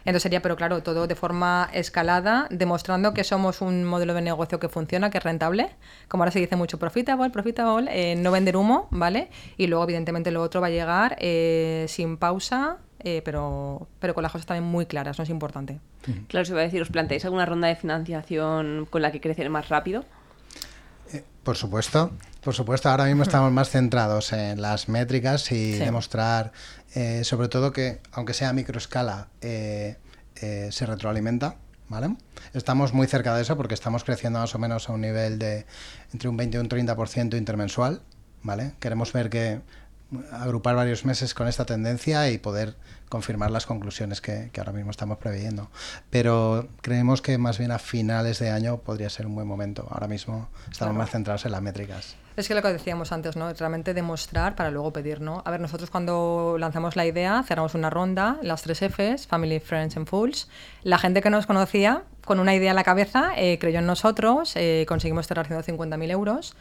Entonces 0.00 0.22
sería, 0.22 0.40
pero 0.40 0.56
claro, 0.56 0.82
todo 0.82 1.06
de 1.06 1.14
forma 1.14 1.68
escalada, 1.72 2.46
demostrando 2.50 3.14
que 3.14 3.24
somos 3.24 3.60
un 3.60 3.84
modelo 3.84 4.14
de 4.14 4.22
negocio 4.22 4.58
que 4.58 4.68
funciona, 4.68 5.10
que 5.10 5.18
es 5.18 5.24
rentable. 5.24 5.70
Como 6.08 6.22
ahora 6.22 6.30
se 6.30 6.40
dice 6.40 6.56
mucho, 6.56 6.78
profitable, 6.78 7.30
profitable, 7.30 7.90
eh, 7.92 8.16
no 8.16 8.30
vender 8.30 8.56
humo, 8.56 8.88
¿vale? 8.90 9.30
Y 9.56 9.66
luego, 9.66 9.84
evidentemente, 9.84 10.30
lo 10.30 10.42
otro 10.42 10.60
va 10.60 10.68
a 10.68 10.70
llegar 10.70 11.16
eh, 11.18 11.86
sin 11.88 12.16
pausa, 12.16 12.78
eh, 13.00 13.22
pero, 13.24 13.88
pero 14.00 14.14
con 14.14 14.22
las 14.22 14.32
cosas 14.32 14.46
también 14.46 14.64
muy 14.64 14.86
claras, 14.86 15.18
no 15.18 15.24
es 15.24 15.30
importante. 15.30 15.80
Claro, 16.28 16.44
se 16.44 16.54
va 16.54 16.60
a 16.60 16.64
decir, 16.64 16.80
¿os 16.80 16.88
planteáis 16.88 17.24
alguna 17.24 17.44
ronda 17.44 17.68
de 17.68 17.76
financiación 17.76 18.86
con 18.88 19.02
la 19.02 19.12
que 19.12 19.20
crecer 19.20 19.50
más 19.50 19.68
rápido? 19.68 20.04
Eh, 21.12 21.24
por 21.42 21.56
supuesto, 21.56 22.12
por 22.42 22.54
supuesto. 22.54 22.88
Ahora 22.90 23.04
mismo 23.06 23.22
estamos 23.22 23.50
más 23.52 23.70
centrados 23.70 24.32
en 24.32 24.60
las 24.60 24.88
métricas 24.88 25.50
y 25.52 25.72
Sí. 25.74 25.78
demostrar, 25.78 26.52
eh, 26.94 27.24
sobre 27.24 27.48
todo 27.48 27.72
que, 27.72 28.00
aunque 28.12 28.34
sea 28.34 28.50
a 28.50 28.52
microescala, 28.52 29.28
eh, 29.40 29.96
eh, 30.40 30.68
se 30.70 30.86
retroalimenta. 30.86 31.56
¿Vale? 31.90 32.16
Estamos 32.52 32.92
muy 32.92 33.06
cerca 33.06 33.34
de 33.34 33.40
eso 33.40 33.56
porque 33.56 33.72
estamos 33.72 34.04
creciendo 34.04 34.40
más 34.40 34.54
o 34.54 34.58
menos 34.58 34.90
a 34.90 34.92
un 34.92 35.00
nivel 35.00 35.38
de 35.38 35.64
entre 36.12 36.28
un 36.28 36.36
20 36.36 36.58
y 36.58 36.60
un 36.60 36.68
30% 36.68 37.34
intermensual. 37.38 38.02
¿vale? 38.42 38.74
Queremos 38.78 39.10
ver 39.14 39.30
que 39.30 39.62
agrupar 40.32 40.76
varios 40.76 41.04
meses 41.04 41.34
con 41.34 41.48
esta 41.48 41.64
tendencia 41.64 42.30
y 42.30 42.38
poder 42.38 42.74
confirmar 43.08 43.50
las 43.50 43.66
conclusiones 43.66 44.20
que, 44.20 44.50
que 44.52 44.60
ahora 44.60 44.72
mismo 44.72 44.90
estamos 44.90 45.18
preveyendo. 45.18 45.70
Pero 46.10 46.68
creemos 46.80 47.22
que 47.22 47.38
más 47.38 47.58
bien 47.58 47.70
a 47.70 47.78
finales 47.78 48.38
de 48.38 48.50
año 48.50 48.78
podría 48.78 49.10
ser 49.10 49.26
un 49.26 49.34
buen 49.34 49.46
momento. 49.46 49.86
Ahora 49.90 50.08
mismo 50.08 50.48
estamos 50.70 50.94
más 50.94 51.10
centrados 51.10 51.44
en 51.44 51.52
las 51.52 51.62
métricas. 51.62 52.16
Es 52.38 52.46
que 52.46 52.54
lo 52.54 52.62
que 52.62 52.68
decíamos 52.68 53.10
antes, 53.10 53.34
¿no? 53.34 53.52
Realmente 53.52 53.94
demostrar 53.94 54.54
para 54.54 54.70
luego 54.70 54.92
pedir, 54.92 55.20
¿no? 55.20 55.42
A 55.44 55.50
ver, 55.50 55.58
nosotros 55.58 55.90
cuando 55.90 56.56
lanzamos 56.56 56.94
la 56.94 57.04
idea, 57.04 57.42
cerramos 57.42 57.74
una 57.74 57.90
ronda, 57.90 58.38
las 58.42 58.62
tres 58.62 58.78
Fs, 58.78 59.26
Family, 59.26 59.58
Friends 59.58 59.96
and 59.96 60.06
Fools. 60.06 60.48
La 60.84 60.98
gente 60.98 61.20
que 61.20 61.30
nos 61.30 61.46
conocía, 61.46 62.04
con 62.24 62.38
una 62.38 62.54
idea 62.54 62.70
en 62.70 62.76
la 62.76 62.84
cabeza, 62.84 63.32
eh, 63.36 63.58
creyó 63.58 63.80
en 63.80 63.86
nosotros, 63.86 64.52
eh, 64.54 64.84
conseguimos 64.86 65.26
cerrar 65.26 65.48
150.000 65.48 66.10
euros. 66.12 66.54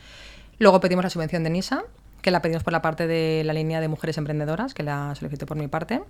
Luego 0.58 0.80
pedimos 0.80 1.04
la 1.04 1.12
subvención 1.12 1.44
de 1.44 1.52
NISA, 1.52 1.84
que 2.22 2.32
la 2.32 2.42
pedimos 2.42 2.64
por 2.64 2.74
la 2.74 2.82
parte 2.82 3.08
de 3.08 3.44
la 3.46 3.54
línea 3.54 3.82
de 3.82 3.88
mujeres 3.88 4.18
emprendedoras, 4.18 4.74
que 4.74 4.84
la 4.84 5.16
solicité 5.16 5.46
por 5.46 5.58
mi 5.58 5.68
parte. 5.68 6.02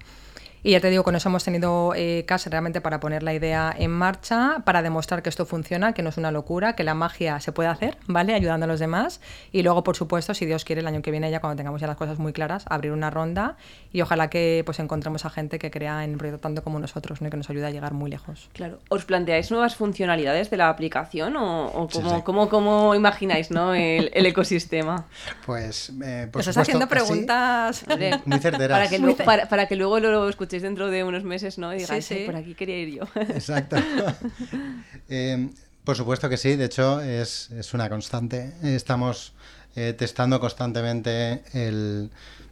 Y 0.67 0.71
ya 0.71 0.81
te 0.81 0.89
digo, 0.89 1.01
con 1.05 1.15
eso 1.15 1.29
hemos 1.29 1.45
tenido 1.45 1.93
eh, 1.95 2.25
casa 2.27 2.49
realmente 2.49 2.81
para 2.81 2.99
poner 2.99 3.23
la 3.23 3.33
idea 3.33 3.73
en 3.79 3.89
marcha, 3.89 4.63
para 4.65 4.81
demostrar 4.81 5.23
que 5.23 5.29
esto 5.29 5.45
funciona, 5.45 5.93
que 5.93 6.03
no 6.03 6.09
es 6.09 6.17
una 6.17 6.29
locura, 6.29 6.73
que 6.75 6.83
la 6.83 6.93
magia 6.93 7.39
se 7.39 7.53
puede 7.53 7.69
hacer, 7.69 7.97
¿vale? 8.07 8.33
Ayudando 8.33 8.65
a 8.65 8.67
los 8.67 8.81
demás. 8.81 9.21
Y 9.53 9.63
luego, 9.63 9.85
por 9.85 9.95
supuesto, 9.95 10.33
si 10.33 10.45
Dios 10.45 10.65
quiere, 10.65 10.81
el 10.81 10.87
año 10.87 11.01
que 11.01 11.09
viene, 11.09 11.31
ya 11.31 11.39
cuando 11.39 11.55
tengamos 11.55 11.79
ya 11.79 11.87
las 11.87 11.95
cosas 11.95 12.19
muy 12.19 12.33
claras, 12.33 12.65
abrir 12.67 12.91
una 12.91 13.09
ronda 13.09 13.55
y 13.93 14.01
ojalá 14.01 14.29
que 14.29 14.63
pues 14.65 14.79
encontremos 14.79 15.23
a 15.23 15.29
gente 15.29 15.57
que 15.57 15.71
crea 15.71 16.03
en 16.03 16.11
el 16.11 16.17
proyecto 16.17 16.41
tanto 16.41 16.61
como 16.65 16.79
nosotros, 16.79 17.21
¿no? 17.21 17.27
Y 17.27 17.31
que 17.31 17.37
nos 17.37 17.49
ayude 17.49 17.65
a 17.65 17.71
llegar 17.71 17.93
muy 17.93 18.11
lejos. 18.11 18.49
Claro. 18.51 18.79
¿Os 18.89 19.05
planteáis 19.05 19.49
nuevas 19.51 19.77
funcionalidades 19.77 20.49
de 20.49 20.57
la 20.57 20.67
aplicación 20.67 21.37
o, 21.37 21.67
o 21.67 21.87
cómo, 21.87 22.15
sí. 22.17 22.21
cómo- 22.25 22.49
cómo 22.49 22.93
imagináis 22.93 23.51
¿no? 23.51 23.73
el, 23.73 24.11
el 24.13 24.25
ecosistema? 24.25 25.05
Pues, 25.45 25.93
eh, 26.03 26.27
por 26.29 26.41
Nos 26.41 26.47
estás 26.49 26.63
haciendo 26.63 26.87
sí. 26.87 26.89
preguntas. 26.89 27.85
Muy 28.25 28.39
certeras. 28.39 28.77
Para 28.79 28.89
que, 28.89 28.99
luego, 28.99 29.23
para, 29.23 29.47
para 29.47 29.65
que 29.67 29.77
luego 29.77 29.97
lo 30.01 30.27
escuchéis 30.27 30.56
dentro 30.61 30.87
de 30.89 31.03
unos 31.03 31.23
meses 31.23 31.57
¿no? 31.57 31.73
y 31.73 31.79
digáis, 31.79 32.05
Sí, 32.05 32.13
sí. 32.15 32.19
"Ay, 32.21 32.25
por 32.25 32.35
aquí 32.35 32.55
quería 32.55 32.77
ir 32.79 32.95
yo. 32.95 33.03
Exacto. 33.29 33.75
Eh, 35.09 35.49
por 35.83 35.95
supuesto 35.95 36.27
que 36.27 36.35
sí, 36.37 36.55
de 36.55 36.65
hecho 36.65 36.99
es, 37.01 37.49
es 37.51 37.73
una 37.73 37.87
constante. 37.89 38.53
Estamos 38.61 39.33
eh, 39.75 39.93
testando 39.97 40.39
constantemente 40.41 41.43
el 41.53 42.09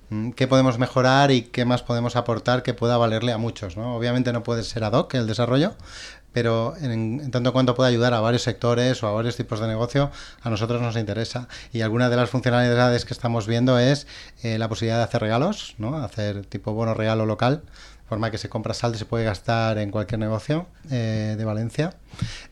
mm, 0.10 0.32
qué 0.32 0.48
podemos 0.48 0.78
mejorar 0.80 1.32
y 1.32 1.42
qué 1.42 1.66
más 1.66 1.84
podemos 1.84 2.16
aportar 2.16 2.64
que 2.64 2.74
pueda 2.74 2.98
valerle 2.98 3.34
a 3.34 3.38
muchos. 3.38 3.76
¿no? 3.76 3.96
Obviamente 3.98 4.32
no 4.32 4.42
puede 4.44 4.64
ser 4.64 4.84
ad 4.86 4.94
hoc 4.94 5.14
el 5.16 5.28
desarrollo, 5.28 5.76
pero 6.32 6.76
en, 6.82 7.30
tanto 7.32 7.52
cuanto 7.52 7.76
pueda 7.76 7.90
ayudar 7.90 8.14
a 8.14 8.22
varios 8.22 8.44
sectores 8.44 9.04
o 9.04 9.08
a 9.08 9.12
varios 9.12 9.36
tipos 9.36 9.60
de 9.60 9.68
negocio, 9.68 10.12
a 10.42 10.50
nosotros 10.50 10.82
nos 10.82 10.96
interesa. 10.96 11.50
Y 11.74 11.82
alguna 11.82 12.10
de 12.10 12.16
las 12.16 12.30
funcionalidades 12.30 13.04
que 13.04 13.14
estamos 13.14 13.48
viendo 13.48 13.80
es 13.80 14.08
eh, 14.44 14.58
la 14.58 14.70
posibilidad 14.70 14.98
de 15.00 15.04
hacer 15.04 15.22
regalos, 15.22 15.76
¿no? 15.78 15.98
hacer 15.98 16.46
tipo 16.46 16.74
bono 16.74 16.94
regalo 16.94 17.26
local, 17.26 17.64
forma 18.08 18.32
que 18.32 18.38
se 18.38 18.50
compra 18.50 18.74
sal 18.74 18.94
y 18.96 18.98
se 18.98 19.06
puede 19.06 19.26
gastar 19.26 19.78
en 19.78 19.92
cualquier 19.92 20.20
negocio 20.20 20.68
eh, 20.92 21.36
de 21.38 21.46
Valencia. 21.46 21.96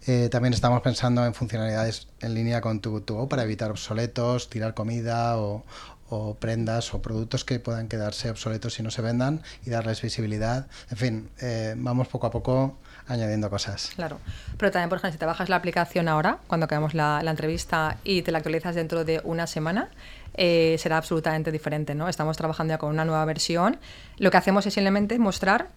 Eh, 0.08 0.30
también 0.32 0.54
estamos 0.54 0.82
pensando 0.82 1.26
en 1.26 1.34
funcionalidades 1.34 2.08
en 2.22 2.34
línea 2.34 2.62
con 2.62 2.80
tu, 2.80 3.04
para 3.30 3.44
evitar 3.44 3.72
obsoletos, 3.72 4.50
tirar 4.50 4.74
comida 4.74 5.38
o, 5.38 5.64
o 6.10 6.36
prendas 6.36 6.94
o 6.94 7.02
productos 7.02 7.44
que 7.44 7.60
puedan 7.60 7.88
quedarse 7.88 8.30
obsoletos 8.30 8.76
si 8.76 8.84
no 8.84 8.92
se 8.92 9.02
vendan 9.02 9.42
y 9.66 9.70
darles 9.70 10.02
visibilidad. 10.02 10.68
En 10.92 10.98
fin, 10.98 11.30
eh, 11.42 11.74
vamos 11.78 12.08
poco 12.08 12.28
a 12.28 12.32
poco 12.32 12.78
añadiendo 13.08 13.50
cosas. 13.50 13.92
Claro, 13.96 14.20
pero 14.58 14.72
también, 14.72 14.90
por 14.90 14.98
ejemplo, 14.98 15.14
si 15.14 15.18
te 15.18 15.26
bajas 15.26 15.50
la 15.50 15.56
aplicación 15.56 16.08
ahora, 16.08 16.38
cuando 16.48 16.66
acabemos 16.66 16.94
la, 16.94 17.22
entrevista 17.26 17.98
y 18.04 18.22
te 18.22 18.32
la 18.32 18.38
actualizas 18.38 18.76
dentro 18.76 19.04
de 19.06 19.22
una 19.24 19.48
semana, 19.48 19.90
eh, 20.34 20.76
será 20.80 20.98
absolutamente 20.98 21.52
diferente, 21.52 21.96
¿no? 21.96 22.10
Estamos 22.10 22.38
trabajando 22.38 22.74
ya 22.74 22.78
con 22.78 22.90
una 22.90 23.06
nueva 23.06 23.24
versión. 23.26 23.78
Lo 24.18 24.32
que 24.32 24.38
hacemos 24.38 24.66
es 24.66 24.74
simplemente 24.74 25.18
mostrar 25.20 25.70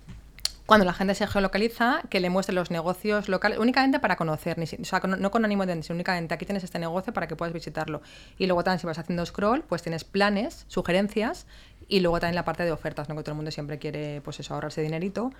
cuando 0.67 0.85
la 0.85 0.93
gente 0.93 1.15
se 1.15 1.27
geolocaliza, 1.29 2.03
que 2.11 2.19
le 2.19 2.29
muestre 2.29 2.53
los 2.53 2.73
negocios 2.73 3.29
locales, 3.29 3.59
únicamente 3.59 4.01
para 4.01 4.17
conocer, 4.17 4.59
o 4.61 4.85
sea, 4.85 5.01
no 5.01 5.31
con 5.31 5.45
ánimo 5.45 5.65
de 5.65 5.81
únicamente 5.91 6.35
aquí 6.35 6.45
tienes 6.45 6.65
este 6.65 6.81
negocio 6.81 7.13
para 7.13 7.29
que 7.29 7.37
puedas 7.37 7.55
visitarlo. 7.55 8.03
Y 8.37 8.47
luego 8.47 8.65
también 8.65 8.81
si 8.81 8.87
vas 8.87 8.99
haciendo 8.99 9.25
scroll, 9.25 9.63
pues 9.63 9.83
tienes 9.83 10.03
planes, 10.03 10.65
sugerencias 10.67 11.47
y 11.89 12.01
luego 12.01 12.19
también 12.21 12.35
la 12.35 12.45
parte 12.45 12.65
de 12.65 12.73
ofertas, 12.73 13.09
¿no? 13.09 13.15
que 13.17 13.23
todo 13.23 13.33
el 13.33 13.37
mundo 13.37 13.51
siempre 13.51 13.79
quiere 13.79 14.21
pues 14.23 14.41
eso, 14.41 14.55
ahorrarse 14.55 14.83
dinerito. 14.83 15.33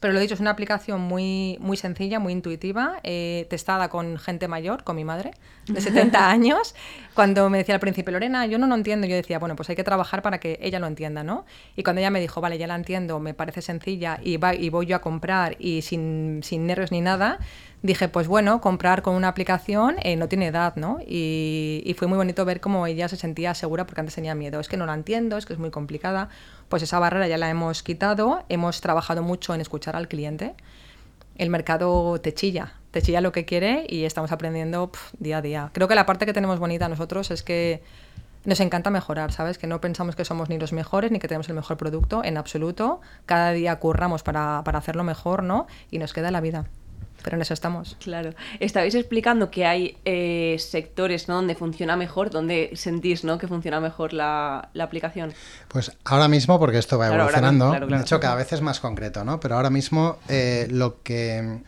Pero 0.00 0.12
lo 0.12 0.20
dicho, 0.20 0.34
es 0.34 0.40
una 0.40 0.50
aplicación 0.50 1.00
muy, 1.00 1.56
muy 1.60 1.76
sencilla, 1.76 2.20
muy 2.20 2.32
intuitiva, 2.32 3.00
eh, 3.02 3.46
testada 3.50 3.88
con 3.88 4.16
gente 4.18 4.46
mayor, 4.46 4.84
con 4.84 4.94
mi 4.94 5.04
madre, 5.04 5.32
de 5.66 5.80
70 5.80 6.30
años. 6.30 6.74
Cuando 7.14 7.50
me 7.50 7.58
decía 7.58 7.74
al 7.74 7.80
principio, 7.80 8.12
Lorena, 8.12 8.46
yo 8.46 8.58
no 8.58 8.68
lo 8.68 8.76
entiendo, 8.76 9.08
yo 9.08 9.16
decía, 9.16 9.40
bueno, 9.40 9.56
pues 9.56 9.70
hay 9.70 9.76
que 9.76 9.82
trabajar 9.82 10.22
para 10.22 10.38
que 10.38 10.58
ella 10.62 10.78
lo 10.78 10.86
entienda, 10.86 11.24
¿no? 11.24 11.46
Y 11.74 11.82
cuando 11.82 12.00
ella 12.00 12.10
me 12.10 12.20
dijo, 12.20 12.40
vale, 12.40 12.58
ya 12.58 12.68
la 12.68 12.76
entiendo, 12.76 13.18
me 13.18 13.34
parece 13.34 13.60
sencilla 13.60 14.20
y, 14.22 14.36
va, 14.36 14.54
y 14.54 14.70
voy 14.70 14.86
yo 14.86 14.94
a 14.94 15.00
comprar 15.00 15.56
y 15.58 15.82
sin, 15.82 16.42
sin 16.44 16.66
nervios 16.66 16.92
ni 16.92 17.00
nada, 17.00 17.40
dije, 17.82 18.08
pues 18.08 18.26
bueno, 18.26 18.60
comprar 18.60 19.02
con 19.02 19.14
una 19.14 19.28
aplicación 19.28 19.96
eh, 20.02 20.16
no 20.16 20.28
tiene 20.28 20.48
edad, 20.48 20.74
¿no? 20.76 20.98
Y, 21.06 21.94
fue 21.98 22.08
muy 22.08 22.16
bonito 22.16 22.44
ver 22.44 22.60
cómo 22.60 22.86
ella 22.86 23.08
se 23.08 23.16
sentía 23.16 23.54
segura 23.54 23.86
porque 23.86 24.00
antes 24.00 24.14
tenía 24.14 24.34
miedo. 24.34 24.60
Es 24.60 24.68
que 24.68 24.76
no 24.76 24.86
la 24.86 24.94
entiendo, 24.94 25.36
es 25.36 25.46
que 25.46 25.52
es 25.52 25.58
muy 25.58 25.70
complicada. 25.70 26.28
Pues 26.68 26.82
esa 26.82 26.98
barrera 26.98 27.26
ya 27.28 27.38
la 27.38 27.50
hemos 27.50 27.82
quitado, 27.82 28.44
hemos 28.48 28.80
trabajado 28.80 29.22
mucho 29.22 29.54
en 29.54 29.60
escuchar 29.60 29.96
al 29.96 30.08
cliente. 30.08 30.54
El 31.36 31.50
mercado 31.50 32.20
te 32.20 32.34
chilla, 32.34 32.74
te 32.90 33.00
chilla 33.02 33.20
lo 33.20 33.32
que 33.32 33.44
quiere 33.44 33.86
y 33.88 34.04
estamos 34.04 34.32
aprendiendo 34.32 34.90
día 35.18 35.38
a 35.38 35.42
día. 35.42 35.70
Creo 35.72 35.88
que 35.88 35.94
la 35.94 36.06
parte 36.06 36.26
que 36.26 36.32
tenemos 36.32 36.58
bonita 36.58 36.88
nosotros 36.88 37.30
es 37.30 37.42
que 37.42 37.82
nos 38.44 38.60
encanta 38.60 38.90
mejorar, 38.90 39.32
¿sabes? 39.32 39.58
Que 39.58 39.66
no 39.66 39.80
pensamos 39.80 40.16
que 40.16 40.24
somos 40.24 40.48
ni 40.48 40.58
los 40.58 40.72
mejores 40.72 41.10
ni 41.10 41.18
que 41.18 41.28
tenemos 41.28 41.48
el 41.48 41.54
mejor 41.54 41.76
producto, 41.76 42.22
en 42.24 42.38
absoluto. 42.38 43.00
Cada 43.26 43.52
día 43.52 43.76
curramos 43.76 44.22
para, 44.22 44.62
para 44.64 44.78
hacerlo 44.78 45.04
mejor, 45.04 45.42
¿no? 45.42 45.66
Y 45.90 45.98
nos 45.98 46.12
queda 46.12 46.30
la 46.30 46.40
vida 46.40 46.66
pero 47.28 47.36
en 47.36 47.42
eso 47.42 47.52
estamos. 47.52 47.94
Claro. 48.00 48.32
Estabais 48.58 48.94
explicando 48.94 49.50
que 49.50 49.66
hay 49.66 49.98
eh, 50.06 50.56
sectores 50.58 51.28
¿no? 51.28 51.34
donde 51.34 51.54
funciona 51.54 51.94
mejor, 51.94 52.30
donde 52.30 52.70
sentís 52.72 53.22
¿no? 53.22 53.36
que 53.36 53.46
funciona 53.46 53.80
mejor 53.80 54.14
la, 54.14 54.70
aplicación. 54.80 55.34
Pues 55.68 55.92
ahora 56.04 56.26
mismo, 56.26 56.58
porque 56.58 56.78
esto 56.78 56.96
va 56.96 57.08
evolucionando, 57.08 57.70
de 57.70 58.00
hecho 58.00 58.18
cada 58.18 58.34
vez 58.34 58.50
es 58.54 58.62
más 58.62 58.80
concreto, 58.80 59.24
¿no? 59.24 59.40
Pero 59.40 59.56
ahora 59.56 59.68
mismo 59.68 60.16
eh, 60.30 60.68
lo 60.70 61.02
que 61.02 61.58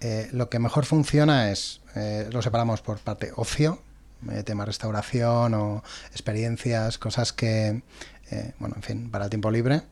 eh, 0.00 0.28
lo 0.32 0.48
que 0.48 0.58
mejor 0.58 0.86
funciona 0.86 1.52
es, 1.52 1.82
lo 2.32 2.42
separamos 2.42 2.82
por 2.82 2.98
parte 2.98 3.30
ocio, 3.36 3.80
tema 4.44 4.64
restauración 4.64 5.54
o 5.54 5.84
experiencias, 6.10 6.98
cosas 6.98 7.32
que, 7.32 7.82
bueno, 8.58 8.74
en 8.74 8.82
fin, 8.82 9.08
para 9.08 9.26
el 9.26 9.30
tiempo 9.30 9.52
libre 9.52 9.82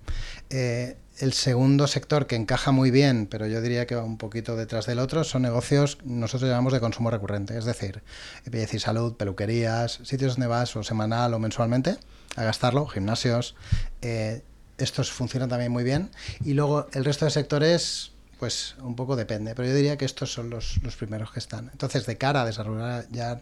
el 1.20 1.32
segundo 1.32 1.86
sector 1.86 2.26
que 2.26 2.36
encaja 2.36 2.70
muy 2.70 2.90
bien, 2.90 3.26
pero 3.26 3.46
yo 3.46 3.60
diría 3.60 3.86
que 3.86 3.94
va 3.94 4.04
un 4.04 4.18
poquito 4.18 4.56
detrás 4.56 4.86
del 4.86 4.98
otro, 4.98 5.24
son 5.24 5.42
negocios, 5.42 5.98
nosotros 6.04 6.48
llamamos 6.48 6.72
de 6.72 6.80
consumo 6.80 7.10
recurrente, 7.10 7.58
es 7.58 7.64
decir, 7.64 8.02
belleza 8.46 8.76
y 8.76 8.78
salud, 8.78 9.14
peluquerías, 9.14 10.00
sitios 10.04 10.34
donde 10.34 10.46
vas 10.46 10.76
o 10.76 10.82
semanal 10.82 11.34
o 11.34 11.38
mensualmente 11.38 11.96
a 12.36 12.44
gastarlo, 12.44 12.86
gimnasios. 12.86 13.56
Eh, 14.02 14.42
estos 14.78 15.10
funcionan 15.10 15.48
también 15.48 15.72
muy 15.72 15.82
bien. 15.82 16.10
Y 16.44 16.54
luego 16.54 16.86
el 16.92 17.04
resto 17.04 17.24
de 17.24 17.32
sectores, 17.32 18.12
pues 18.38 18.76
un 18.80 18.94
poco 18.94 19.16
depende, 19.16 19.54
pero 19.54 19.68
yo 19.68 19.74
diría 19.74 19.96
que 19.96 20.04
estos 20.04 20.32
son 20.32 20.50
los, 20.50 20.80
los 20.82 20.96
primeros 20.96 21.32
que 21.32 21.40
están. 21.40 21.68
Entonces, 21.72 22.06
de 22.06 22.16
cara 22.16 22.42
a 22.42 22.46
desarrollar 22.46 23.06
ya 23.10 23.40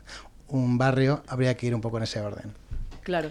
un 0.48 0.78
barrio, 0.78 1.22
habría 1.26 1.54
que 1.56 1.66
ir 1.66 1.74
un 1.74 1.80
poco 1.80 1.98
en 1.98 2.04
ese 2.04 2.20
orden. 2.20 2.54
Claro. 3.02 3.30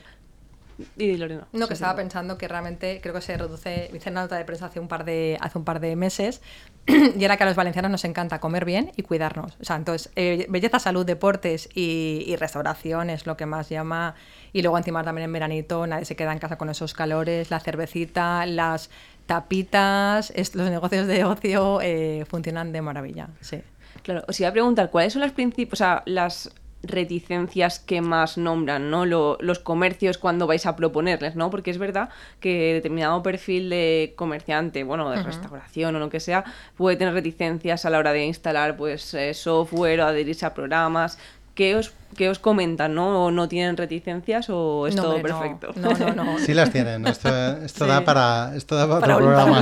Y 0.97 1.15
Lorena. 1.17 1.47
No, 1.53 1.67
que 1.67 1.73
estaba 1.73 1.95
pensando 1.95 2.37
que 2.37 2.47
realmente 2.47 2.99
creo 3.01 3.13
que 3.13 3.21
se 3.21 3.37
reduce. 3.37 3.89
Hice 3.93 4.09
una 4.09 4.23
nota 4.23 4.35
de 4.35 4.45
prensa 4.45 4.65
hace 4.65 4.79
un 4.79 4.87
par 4.87 5.05
de, 5.05 5.37
hace 5.39 5.57
un 5.57 5.63
par 5.63 5.79
de 5.79 5.95
meses 5.95 6.41
y 6.87 7.23
era 7.23 7.37
que 7.37 7.43
a 7.43 7.45
los 7.45 7.55
valencianos 7.55 7.91
nos 7.91 8.03
encanta 8.05 8.39
comer 8.39 8.65
bien 8.65 8.91
y 8.95 9.03
cuidarnos. 9.03 9.57
O 9.61 9.63
sea, 9.63 9.75
entonces, 9.77 10.11
eh, 10.15 10.45
belleza, 10.49 10.79
salud, 10.79 11.05
deportes 11.05 11.69
y, 11.73 12.35
restauración 12.37 13.09
es 13.09 13.25
lo 13.25 13.37
que 13.37 13.45
más 13.45 13.69
llama. 13.69 14.15
Y 14.51 14.61
luego 14.61 14.77
encima 14.77 15.03
también 15.03 15.25
en 15.25 15.33
veranito 15.33 15.87
nadie 15.87 16.05
se 16.05 16.15
queda 16.15 16.33
en 16.33 16.39
casa 16.39 16.57
con 16.57 16.69
esos 16.69 16.93
calores, 16.93 17.51
la 17.51 17.59
cervecita, 17.59 18.45
las 18.45 18.89
tapitas, 19.25 20.33
los 20.53 20.69
negocios 20.69 21.07
de 21.07 21.23
ocio 21.23 21.79
eh, 21.81 22.25
funcionan 22.27 22.71
de 22.71 22.81
maravilla. 22.81 23.29
Sí. 23.41 23.61
Claro, 24.03 24.23
os 24.27 24.39
iba 24.39 24.49
a 24.49 24.51
preguntar, 24.51 24.91
¿cuáles 24.91 25.13
son 25.13 25.21
las 25.21 25.31
principales, 25.31 25.73
o 25.73 25.75
sea, 25.77 26.03
las 26.05 26.51
reticencias 26.87 27.79
que 27.79 28.01
más 28.01 28.37
nombran, 28.37 28.89
¿no? 28.89 29.05
los 29.05 29.59
comercios 29.59 30.17
cuando 30.17 30.47
vais 30.47 30.65
a 30.65 30.75
proponerles, 30.75 31.35
¿no? 31.35 31.49
Porque 31.49 31.71
es 31.71 31.77
verdad 31.77 32.09
que 32.39 32.73
determinado 32.73 33.21
perfil 33.23 33.69
de 33.69 34.13
comerciante, 34.15 34.83
bueno, 34.83 35.09
de 35.09 35.21
restauración 35.21 35.95
o 35.95 35.99
lo 35.99 36.09
que 36.09 36.19
sea, 36.19 36.43
puede 36.75 36.97
tener 36.97 37.13
reticencias 37.13 37.85
a 37.85 37.89
la 37.89 37.99
hora 37.99 38.13
de 38.13 38.25
instalar 38.25 38.77
pues 38.77 39.13
eh, 39.13 39.33
software 39.33 40.01
o 40.01 40.05
adherirse 40.05 40.45
a 40.45 40.53
programas. 40.53 41.17
¿Qué 41.55 41.77
os, 41.77 41.93
qué 42.17 42.27
os 42.29 42.37
comentan, 42.37 42.95
no? 42.95 43.25
¿O 43.25 43.31
no 43.31 43.47
tienen 43.47 43.77
reticencias 43.77 44.49
o 44.49 44.87
es 44.87 44.95
todo 44.95 45.21
perfecto? 45.21 45.71
No, 45.77 45.93
no, 45.93 46.13
no, 46.13 46.39
Sí 46.39 46.53
las 46.53 46.69
tienen. 46.69 47.07
Esto, 47.07 47.29
esto 47.63 47.87
da 47.87 48.03
para, 48.03 48.53
esto 48.55 48.75
da 48.75 48.87
para, 48.99 49.15
otro 49.15 49.27
programa. 49.27 49.61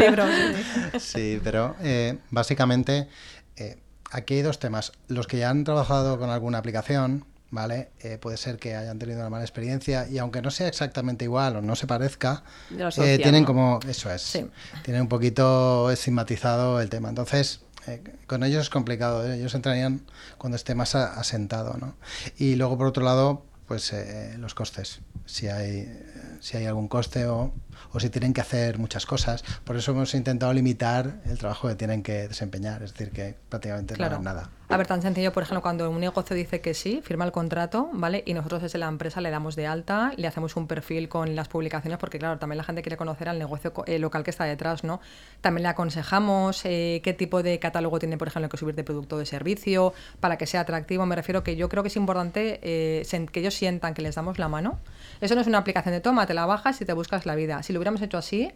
sí. 0.97 1.39
pero 1.43 1.75
eh, 1.83 2.17
básicamente 2.31 3.07
eh, 3.55 3.77
aquí 4.13 4.35
hay 4.35 4.41
dos 4.43 4.59
temas. 4.59 4.93
Los 5.07 5.27
que 5.27 5.39
ya 5.39 5.49
han 5.49 5.63
trabajado 5.63 6.17
con 6.17 6.29
alguna 6.29 6.59
aplicación, 6.59 7.25
¿vale? 7.49 7.89
Eh, 7.99 8.17
puede 8.19 8.37
ser 8.37 8.57
que 8.57 8.75
hayan 8.75 8.99
tenido 8.99 9.19
una 9.19 9.29
mala 9.29 9.43
experiencia 9.43 10.07
y 10.07 10.19
aunque 10.19 10.41
no 10.41 10.51
sea 10.51 10.67
exactamente 10.67 11.25
igual 11.25 11.57
o 11.57 11.61
no 11.61 11.75
se 11.75 11.87
parezca, 11.87 12.43
eh, 12.71 13.19
tienen 13.21 13.43
como, 13.43 13.79
eso 13.87 14.11
es, 14.11 14.39
tienen 14.83 15.01
un 15.01 15.09
poquito 15.09 15.91
estigmatizado 15.91 16.79
el 16.79 16.89
tema. 16.89 17.09
Entonces, 17.09 17.61
eh, 17.87 18.01
con 18.27 18.43
ellos 18.43 18.61
es 18.61 18.69
complicado, 18.69 19.29
ellos 19.31 19.53
entrarían 19.55 20.01
cuando 20.37 20.55
esté 20.55 20.75
más 20.75 20.95
asentado, 20.95 21.75
¿no? 21.77 21.95
Y 22.37 22.55
luego, 22.55 22.77
por 22.77 22.87
otro 22.87 23.03
lado, 23.03 23.43
pues 23.67 23.93
los 24.37 24.53
costes, 24.53 24.99
si 25.25 25.47
hay, 25.47 25.91
si 26.39 26.57
hay 26.57 26.65
algún 26.65 26.87
coste 26.87 27.25
o 27.25 27.53
o 27.91 27.99
si 27.99 28.09
tienen 28.09 28.33
que 28.33 28.41
hacer 28.41 28.77
muchas 28.79 29.05
cosas. 29.05 29.43
Por 29.63 29.75
eso 29.75 29.91
hemos 29.91 30.13
intentado 30.13 30.53
limitar 30.53 31.21
el 31.25 31.37
trabajo 31.37 31.67
que 31.67 31.75
tienen 31.75 32.03
que 32.03 32.27
desempeñar, 32.27 32.83
es 32.83 32.93
decir, 32.93 33.11
que 33.11 33.35
prácticamente 33.49 33.97
no 33.97 34.05
hagan 34.05 34.23
nada. 34.23 34.49
A 34.69 34.77
ver, 34.77 34.87
tan 34.87 35.03
sencillo, 35.03 35.31
por 35.31 35.43
ejemplo, 35.43 35.61
cuando 35.61 35.87
un 35.89 35.99
negocio 35.99 36.35
dice 36.35 36.59
que 36.59 36.73
sí, 36.73 37.01
firma 37.03 37.25
el 37.25 37.31
contrato, 37.31 37.89
¿vale? 37.93 38.23
Y 38.25 38.33
nosotros 38.33 38.63
desde 38.63 38.79
la 38.79 38.87
empresa 38.87 39.21
le 39.21 39.29
damos 39.29 39.55
de 39.55 39.67
alta, 39.67 40.13
le 40.17 40.27
hacemos 40.27 40.55
un 40.55 40.65
perfil 40.65 41.09
con 41.09 41.35
las 41.35 41.47
publicaciones, 41.47 41.99
porque 41.99 42.17
claro, 42.17 42.39
también 42.39 42.57
la 42.57 42.63
gente 42.63 42.81
quiere 42.81 42.97
conocer 42.97 43.29
al 43.29 43.37
negocio 43.37 43.71
eh, 43.85 43.99
local 43.99 44.23
que 44.23 44.31
está 44.31 44.45
detrás, 44.45 44.83
¿no? 44.83 44.99
También 45.41 45.63
le 45.63 45.69
aconsejamos 45.69 46.65
eh, 46.65 47.01
qué 47.03 47.13
tipo 47.13 47.43
de 47.43 47.59
catálogo 47.59 47.99
tiene, 47.99 48.17
por 48.17 48.29
ejemplo, 48.29 48.49
que 48.49 48.57
subir 48.57 48.73
de 48.73 48.83
producto 48.83 49.17
o 49.17 49.19
de 49.19 49.27
servicio, 49.27 49.93
para 50.19 50.37
que 50.37 50.47
sea 50.47 50.61
atractivo. 50.61 51.05
Me 51.05 51.15
refiero 51.15 51.43
que 51.43 51.55
yo 51.55 51.69
creo 51.69 51.83
que 51.83 51.89
es 51.89 51.95
importante 51.95 52.59
eh, 52.63 53.05
que 53.31 53.39
ellos 53.41 53.53
sientan 53.53 53.93
que 53.93 54.01
les 54.01 54.15
damos 54.15 54.39
la 54.39 54.47
mano. 54.47 54.79
Eso 55.21 55.35
no 55.35 55.41
es 55.41 55.47
una 55.47 55.59
aplicación 55.59 55.93
de 55.93 56.01
toma, 56.01 56.25
te 56.25 56.33
la 56.33 56.45
bajas 56.45 56.81
y 56.81 56.85
te 56.85 56.93
buscas 56.93 57.25
la 57.25 57.35
vida. 57.35 57.61
Si 57.61 57.72
lo 57.73 57.79
hubiéramos 57.79 58.01
hecho 58.01 58.17
así, 58.17 58.51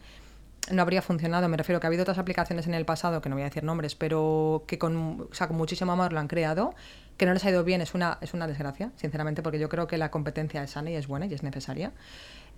no 0.72 0.82
habría 0.82 1.02
funcionado. 1.02 1.48
Me 1.50 1.58
refiero 1.58 1.80
que 1.80 1.88
ha 1.88 1.90
habido 1.90 2.04
otras 2.04 2.18
aplicaciones 2.18 2.68
en 2.68 2.74
el 2.74 2.86
pasado, 2.86 3.22
que 3.22 3.30
no 3.30 3.36
voy 3.36 3.44
a 3.44 3.46
decir 3.46 3.64
nombres, 3.64 3.96
pero 3.96 4.64
que 4.68 4.78
con, 4.78 5.28
muchísimo 5.52 5.92
amor 5.92 6.14
lo 6.14 6.20
han 6.20 6.28
creado, 6.28 6.74
que 7.18 7.26
no 7.26 7.34
les 7.34 7.44
ha 7.46 7.50
ido 7.50 7.64
bien, 7.64 7.82
es 7.82 7.94
una, 7.94 8.18
es 8.22 8.34
una 8.34 8.48
desgracia, 8.48 8.92
sinceramente, 8.96 9.42
porque 9.42 9.60
yo 9.60 9.70
creo 9.70 9.88
que 9.88 9.98
la 9.98 10.12
competencia 10.12 10.64
es 10.64 10.72
sana 10.72 10.92
y 10.92 10.96
es 10.96 11.08
buena 11.08 11.26
y 11.26 11.34
es 11.34 11.44
necesaria. 11.44 11.92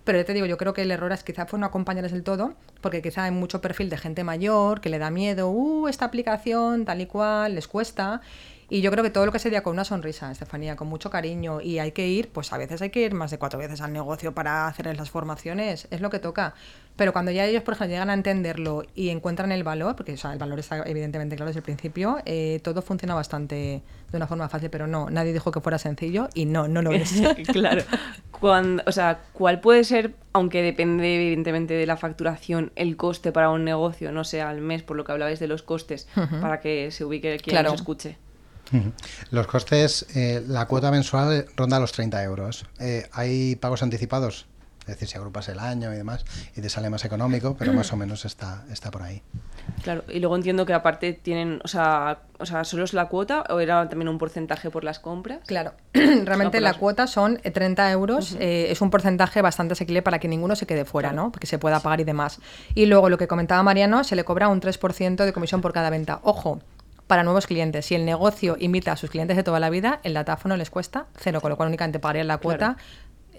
Pero 0.03 0.17
yo 0.17 0.25
te 0.25 0.33
digo, 0.33 0.45
yo 0.45 0.57
creo 0.57 0.73
que 0.73 0.81
el 0.81 0.91
error 0.91 1.11
es 1.11 1.23
quizá 1.23 1.45
fue 1.45 1.59
no 1.59 1.65
acompañarles 1.65 2.11
del 2.11 2.23
todo, 2.23 2.55
porque 2.81 3.01
quizá 3.01 3.25
hay 3.25 3.31
mucho 3.31 3.61
perfil 3.61 3.89
de 3.89 3.97
gente 3.97 4.23
mayor 4.23 4.81
que 4.81 4.89
le 4.89 4.97
da 4.97 5.11
miedo, 5.11 5.49
uh, 5.49 5.87
esta 5.87 6.05
aplicación, 6.05 6.85
tal 6.85 7.01
y 7.01 7.05
cual, 7.05 7.55
les 7.55 7.67
cuesta. 7.67 8.21
Y 8.69 8.81
yo 8.81 8.91
creo 8.91 9.03
que 9.03 9.09
todo 9.09 9.25
lo 9.25 9.31
que 9.31 9.39
sería 9.39 9.63
con 9.63 9.73
una 9.73 9.83
sonrisa, 9.83 10.31
Estefanía, 10.31 10.75
con 10.75 10.87
mucho 10.87 11.09
cariño, 11.09 11.59
y 11.59 11.79
hay 11.79 11.91
que 11.91 12.07
ir, 12.07 12.29
pues 12.29 12.53
a 12.53 12.57
veces 12.57 12.81
hay 12.81 12.91
que 12.91 13.01
ir 13.01 13.13
más 13.13 13.31
de 13.31 13.39
cuatro 13.39 13.57
veces 13.57 13.81
al 13.81 13.91
negocio 13.91 14.33
para 14.33 14.67
hacer 14.67 14.95
las 14.95 15.09
formaciones, 15.09 15.87
es 15.89 16.01
lo 16.01 16.09
que 16.09 16.19
toca. 16.19 16.53
Pero 16.95 17.13
cuando 17.13 17.31
ya 17.31 17.45
ellos, 17.45 17.63
por 17.63 17.73
ejemplo, 17.73 17.93
llegan 17.93 18.09
a 18.09 18.13
entenderlo 18.13 18.83
y 18.93 19.09
encuentran 19.09 19.51
el 19.51 19.63
valor, 19.63 19.95
porque 19.95 20.13
o 20.13 20.17
sea, 20.17 20.33
el 20.33 20.39
valor 20.39 20.59
está 20.59 20.83
evidentemente 20.85 21.35
claro 21.35 21.47
desde 21.47 21.59
el 21.59 21.63
principio, 21.63 22.17
eh, 22.25 22.59
todo 22.61 22.81
funciona 22.81 23.15
bastante 23.15 23.81
de 24.11 24.17
una 24.17 24.27
forma 24.27 24.49
fácil, 24.49 24.69
pero 24.69 24.85
no, 24.85 25.09
nadie 25.09 25.33
dijo 25.33 25.49
que 25.51 25.61
fuera 25.61 25.77
sencillo 25.79 26.27
y 26.33 26.45
no, 26.45 26.67
no 26.67 26.81
lo 26.81 26.91
es. 26.91 27.13
claro. 27.51 27.83
Cuando, 28.31 28.83
o 28.85 28.91
sea, 28.91 29.19
¿cuál 29.33 29.61
puede 29.61 29.83
ser, 29.83 30.13
aunque 30.33 30.61
depende 30.61 31.15
evidentemente 31.15 31.73
de 31.73 31.85
la 31.85 31.97
facturación, 31.97 32.71
el 32.75 32.97
coste 32.97 33.31
para 33.31 33.49
un 33.49 33.63
negocio, 33.63 34.11
no 34.11 34.23
sé, 34.23 34.41
al 34.41 34.61
mes, 34.61 34.83
por 34.83 34.95
lo 34.97 35.03
que 35.05 35.11
hablabais 35.11 35.39
de 35.39 35.47
los 35.47 35.63
costes, 35.63 36.07
para 36.41 36.59
que 36.59 36.91
se 36.91 37.03
ubique 37.05 37.37
quien 37.37 37.53
Claro. 37.53 37.71
nos 37.71 37.79
escuche? 37.81 38.17
Los 39.31 39.47
costes, 39.47 40.05
eh, 40.15 40.43
la 40.47 40.65
cuota 40.65 40.91
mensual 40.91 41.45
ronda 41.55 41.79
los 41.79 41.91
30 41.91 42.23
euros. 42.23 42.65
Eh, 42.79 43.07
hay 43.13 43.55
pagos 43.55 43.83
anticipados, 43.83 44.45
es 44.81 44.87
decir, 44.87 45.07
si 45.07 45.17
agrupas 45.17 45.47
el 45.49 45.59
año 45.59 45.93
y 45.93 45.97
demás, 45.97 46.25
y 46.55 46.61
te 46.61 46.69
sale 46.69 46.89
más 46.89 47.05
económico, 47.05 47.55
pero 47.57 47.73
más 47.73 47.91
o 47.93 47.97
menos 47.97 48.25
está, 48.25 48.63
está 48.71 48.89
por 48.91 49.03
ahí. 49.03 49.21
Claro, 49.83 50.03
y 50.09 50.19
luego 50.19 50.35
entiendo 50.35 50.65
que 50.65 50.73
aparte 50.73 51.13
tienen, 51.13 51.61
o 51.63 51.67
sea, 51.67 52.21
o 52.39 52.45
sea, 52.47 52.63
¿solo 52.63 52.83
es 52.83 52.93
la 52.93 53.05
cuota 53.07 53.43
o 53.49 53.59
era 53.59 53.87
también 53.87 54.09
un 54.09 54.17
porcentaje 54.17 54.71
por 54.71 54.83
las 54.83 54.97
compras? 54.99 55.39
Claro, 55.45 55.73
realmente 55.93 56.59
la 56.59 56.69
las- 56.71 56.77
cuota 56.77 57.05
son 57.05 57.39
eh, 57.43 57.51
30 57.51 57.91
euros, 57.91 58.35
eh, 58.39 58.67
es 58.71 58.81
un 58.81 58.89
porcentaje 58.89 59.41
bastante 59.43 59.73
asequible 59.73 60.01
para 60.01 60.17
que 60.19 60.27
ninguno 60.27 60.55
se 60.55 60.65
quede 60.65 60.85
fuera, 60.85 61.11
¿no? 61.11 61.31
Porque 61.31 61.45
se 61.45 61.59
pueda 61.59 61.79
pagar 61.81 62.01
y 62.01 62.03
demás. 62.03 62.39
Y 62.73 62.87
luego 62.87 63.09
lo 63.09 63.17
que 63.19 63.27
comentaba 63.27 63.61
Mariano, 63.61 64.03
se 64.03 64.15
le 64.15 64.23
cobra 64.23 64.47
un 64.47 64.59
3% 64.59 65.23
de 65.23 65.33
comisión 65.33 65.61
por 65.61 65.71
cada 65.71 65.91
venta. 65.91 66.19
Ojo, 66.23 66.59
para 67.09 67.23
nuevos 67.23 67.45
clientes, 67.47 67.85
si 67.87 67.95
el 67.95 68.05
negocio 68.05 68.55
invita 68.59 68.91
a 68.93 68.95
sus 68.95 69.09
clientes 69.09 69.35
de 69.35 69.43
toda 69.43 69.59
la 69.59 69.69
vida, 69.69 69.99
el 70.03 70.13
datáfono 70.13 70.55
les 70.55 70.69
cuesta 70.69 71.07
cero, 71.17 71.41
con 71.41 71.49
lo 71.49 71.57
cual 71.57 71.67
únicamente 71.67 71.99
pagarían 71.99 72.27
la 72.27 72.37
cuota. 72.37 72.77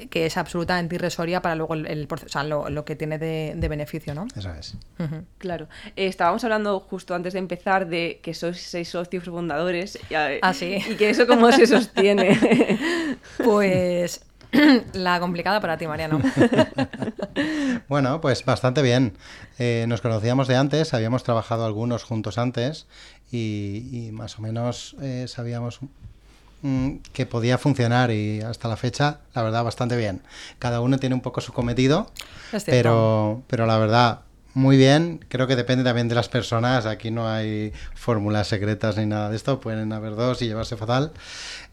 que 0.08 0.24
es 0.24 0.38
absolutamente 0.38 0.94
irrisoria 0.94 1.42
para 1.42 1.54
luego 1.54 1.74
el, 1.74 1.86
el 1.86 2.08
porce- 2.08 2.24
o 2.24 2.28
sea, 2.30 2.42
lo, 2.42 2.70
lo 2.70 2.86
que 2.86 2.96
tiene 2.96 3.18
de, 3.18 3.52
de 3.54 3.68
beneficio, 3.68 4.14
¿no? 4.14 4.26
Eso 4.34 4.50
es. 4.58 4.74
Claro. 5.36 5.68
Eh, 5.94 6.06
estábamos 6.06 6.42
hablando 6.42 6.80
justo 6.80 7.14
antes 7.14 7.34
de 7.34 7.38
empezar 7.38 7.86
de 7.86 8.18
que 8.22 8.32
sois 8.32 8.58
seis 8.62 8.88
socios 8.88 9.24
fundadores 9.24 9.98
y, 10.08 10.14
eh, 10.14 10.38
Ah, 10.40 10.54
sí. 10.54 10.78
y 10.88 10.94
que 10.96 11.10
eso 11.10 11.26
cómo 11.26 11.52
se 11.52 11.66
sostiene. 11.66 12.38
Pues 13.44 14.24
la 14.94 15.20
complicada 15.20 15.60
para 15.60 15.76
ti, 15.76 15.86
Mariano. 15.86 16.18
Bueno, 17.88 18.20
pues 18.20 18.44
bastante 18.44 18.82
bien. 18.82 19.16
Eh, 19.58 19.84
nos 19.88 20.00
conocíamos 20.00 20.48
de 20.48 20.56
antes, 20.56 20.94
habíamos 20.94 21.22
trabajado 21.24 21.64
algunos 21.66 22.04
juntos 22.04 22.38
antes 22.38 22.86
y, 23.30 23.88
y 23.92 24.12
más 24.12 24.38
o 24.38 24.42
menos 24.42 24.96
eh, 25.00 25.26
sabíamos 25.28 25.80
mm, 26.62 26.96
que 27.12 27.26
podía 27.26 27.58
funcionar 27.58 28.10
y 28.10 28.40
hasta 28.40 28.68
la 28.68 28.76
fecha, 28.76 29.20
la 29.34 29.42
verdad, 29.42 29.64
bastante 29.64 29.96
bien. 29.96 30.22
Cada 30.58 30.80
uno 30.80 30.98
tiene 30.98 31.14
un 31.14 31.20
poco 31.20 31.40
su 31.40 31.52
cometido, 31.52 32.10
pero, 32.66 33.42
pero 33.46 33.66
la 33.66 33.78
verdad, 33.78 34.20
muy 34.54 34.76
bien. 34.76 35.24
Creo 35.28 35.46
que 35.46 35.56
depende 35.56 35.84
también 35.84 36.08
de 36.08 36.14
las 36.14 36.28
personas. 36.28 36.86
Aquí 36.86 37.10
no 37.10 37.28
hay 37.28 37.72
fórmulas 37.94 38.48
secretas 38.48 38.96
ni 38.96 39.06
nada 39.06 39.30
de 39.30 39.36
esto. 39.36 39.60
Pueden 39.60 39.92
haber 39.92 40.16
dos 40.16 40.42
y 40.42 40.46
llevarse 40.46 40.76
fatal. 40.76 41.12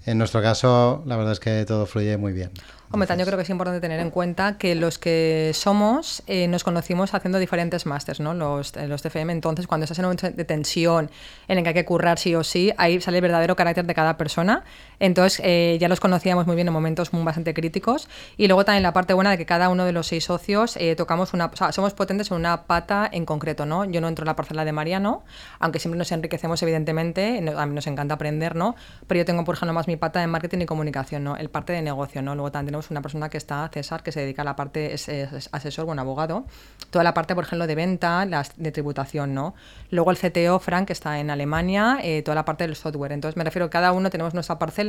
En 0.06 0.18
nuestro 0.18 0.42
caso, 0.42 1.04
la 1.06 1.18
verdad 1.18 1.34
es 1.34 1.40
que 1.40 1.66
todo 1.66 1.86
fluye 1.86 2.18
muy 2.18 2.34
bien. 2.34 2.52
Hombre, 2.90 3.06
también 3.06 3.26
yo 3.26 3.30
creo 3.30 3.38
que 3.38 3.44
es 3.44 3.50
importante 3.50 3.82
tener 3.82 4.00
en 4.00 4.12
cuenta 4.12 4.58
que 4.58 4.74
los 4.74 4.98
que 4.98 5.52
somos 5.54 6.24
eh, 6.26 6.48
nos 6.48 6.64
conocimos 6.64 7.14
haciendo 7.14 7.38
diferentes 7.38 7.86
másters, 7.86 8.22
¿no? 8.22 8.34
Los, 8.34 8.76
eh, 8.78 8.88
los 8.88 9.02
TFM. 9.02 9.34
Entonces, 9.34 9.68
cuando 9.68 9.84
estás 9.84 10.00
en 10.00 10.06
un 10.06 10.10
momento 10.10 10.30
de 10.32 10.46
tensión 10.46 11.12
en 11.50 11.58
el 11.58 11.64
que 11.64 11.70
hay 11.70 11.74
que 11.74 11.84
currar 11.84 12.18
sí 12.18 12.34
o 12.34 12.46
sí, 12.46 12.72
ahí 12.78 13.02
sale 13.02 13.18
el 13.18 13.24
verdadero 13.24 13.58
carácter 13.58 13.86
de 13.86 13.94
cada 13.94 14.16
persona. 14.16 14.64
Entonces, 15.00 15.42
eh, 15.44 15.78
ya 15.80 15.88
los 15.90 16.00
conocíamos 16.00 16.48
muy 16.48 16.56
bien 16.56 16.68
en 16.68 16.74
momentos 16.74 17.12
bastante 17.12 17.54
críticos. 17.54 18.08
Y 18.38 18.48
luego 18.48 18.66
también 18.66 18.84
la 18.84 18.94
parte 18.94 19.14
buena 19.14 19.32
de 19.32 19.38
que 19.38 19.46
cada 19.46 19.70
uno 19.70 19.86
de 19.86 19.92
los 19.92 20.08
seis 20.08 20.26
socios 20.26 20.78
eh, 20.78 20.96
tocamos 20.96 21.34
una. 21.34 21.46
O 21.46 21.56
sea, 21.56 21.72
somos 21.72 21.94
potentes 21.94 22.32
en 22.32 22.38
una 22.38 22.64
pata 22.64 23.10
en 23.12 23.26
concreto, 23.26 23.66
¿no? 23.66 23.86
Yo 23.86 24.02
no 24.02 24.08
entro 24.08 24.24
en 24.24 24.28
la 24.28 24.36
parcela 24.36 24.66
de 24.66 24.72
Mariano, 24.72 25.24
aunque 25.60 25.80
siempre 25.80 25.98
nos 25.98 26.12
enriquecemos, 26.12 26.62
evidentemente. 26.64 27.44
A 27.56 27.66
mí 27.66 27.76
nos 27.76 27.88
encanta 27.88 28.16
aprender, 28.16 28.56
¿no? 28.56 28.76
Pero 29.08 29.20
yo 29.20 29.26
tengo, 29.26 29.44
por 29.44 29.56
ejemplo, 29.56 29.74
más 29.74 29.88
mi 29.88 29.98
pata 29.98 30.24
en 30.24 30.30
marketing 30.30 30.60
y 30.60 30.66
comunicación, 30.66 31.24
¿no? 31.24 31.38
El 31.38 31.50
parte 31.50 31.74
de 31.74 31.82
negocio, 31.82 32.22
¿no? 32.22 32.36
Luego 32.36 32.52
también 32.52 32.68
tenemos 32.68 32.92
una 32.92 33.02
persona 33.02 33.30
que 33.30 33.38
está, 33.38 33.70
César, 33.74 34.04
que 34.04 34.12
se 34.12 34.22
dedica 34.22 34.42
a 34.42 34.46
la 34.46 34.56
parte, 34.56 34.94
es, 34.94 35.08
es 35.10 35.50
asesor, 35.52 35.86
bueno, 35.86 36.02
abogado. 36.02 36.46
Toda 36.90 37.04
la 37.04 37.14
parte, 37.14 37.36
por 37.36 37.44
ejemplo, 37.44 37.68
de 37.68 37.76
venta, 37.76 38.26
las 38.26 38.54
de 38.58 38.72
tributación, 38.72 39.34
¿no? 39.34 39.54
Luego 39.92 40.12
el 40.12 40.18
CTO, 40.18 40.60
Frank, 40.60 40.88
que 40.88 40.94
está 40.94 41.20
en 41.20 41.30
Alemania, 41.30 42.00
eh, 42.02 42.22
toda 42.24 42.36
la 42.36 42.46
parte 42.46 42.66
del 42.66 42.76
software. 42.76 43.12
Entonces, 43.12 43.38
me 43.38 43.44
refiero 43.44 43.70
cada 43.70 43.92
uno 43.92 44.10
tenemos 44.10 44.34
nuestra 44.34 44.58
parcela. 44.60 44.87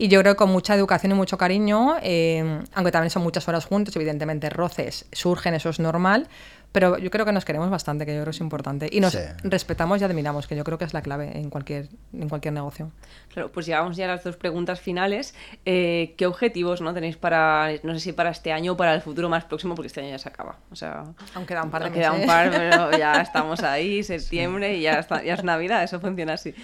Y 0.00 0.06
yo 0.06 0.20
creo 0.20 0.34
que 0.34 0.38
con 0.38 0.50
mucha 0.50 0.76
educación 0.76 1.10
y 1.12 1.14
mucho 1.16 1.36
cariño, 1.36 1.96
eh, 2.02 2.62
aunque 2.72 2.92
también 2.92 3.10
son 3.10 3.22
muchas 3.22 3.48
horas 3.48 3.64
juntos, 3.64 3.96
evidentemente 3.96 4.48
roces 4.48 5.06
surgen, 5.10 5.54
eso 5.54 5.70
es 5.70 5.80
normal, 5.80 6.28
pero 6.72 6.98
yo 6.98 7.10
creo 7.10 7.24
que 7.24 7.32
nos 7.32 7.44
queremos 7.44 7.70
bastante, 7.70 8.04
que 8.06 8.12
yo 8.12 8.18
creo 8.18 8.26
que 8.26 8.36
es 8.36 8.40
importante. 8.40 8.88
Y 8.92 9.00
nos 9.00 9.12
Sí. 9.12 9.18
respetamos 9.42 10.00
y 10.00 10.04
admiramos, 10.04 10.46
que 10.46 10.54
yo 10.56 10.64
creo 10.64 10.78
que 10.78 10.84
es 10.84 10.92
la 10.94 11.02
clave 11.02 11.32
en 11.38 11.50
cualquier, 11.50 11.88
en 12.12 12.28
cualquier 12.28 12.54
negocio. 12.54 12.90
Claro, 13.32 13.50
pues 13.50 13.66
llegamos 13.66 13.96
ya 13.96 14.04
a 14.04 14.08
las 14.08 14.24
dos 14.24 14.36
preguntas 14.36 14.80
finales. 14.80 15.34
Eh, 15.64 16.14
¿Qué 16.16 16.26
objetivos 16.26 16.80
no 16.80 16.92
tenéis 16.94 17.16
para, 17.16 17.70
no 17.82 17.94
sé 17.94 18.00
si 18.00 18.12
para 18.12 18.30
este 18.30 18.52
año 18.52 18.72
o 18.72 18.76
para 18.76 18.94
el 18.94 19.00
futuro 19.00 19.28
más 19.28 19.44
próximo, 19.44 19.74
porque 19.74 19.86
este 19.88 20.00
año 20.00 20.10
ya 20.10 20.18
se 20.18 20.28
acaba? 20.28 20.56
O 20.70 20.76
sea, 20.76 21.04
Aún 21.34 21.46
queda 21.46 21.62
un 21.62 21.70
par 21.70 21.82
de 21.82 21.86
aún 21.88 21.94
queda 21.94 22.12
un 22.12 22.18
meses. 22.18 22.26
par, 22.32 22.50
pero 22.50 22.90
ya 22.98 23.20
estamos 23.22 23.60
ahí, 23.62 24.02
septiembre 24.02 24.76
y 24.76 24.82
ya, 24.82 24.98
está, 24.98 25.22
ya 25.22 25.34
es 25.34 25.44
Navidad, 25.44 25.82
eso 25.82 26.00
funciona 26.00 26.34
así. 26.34 26.54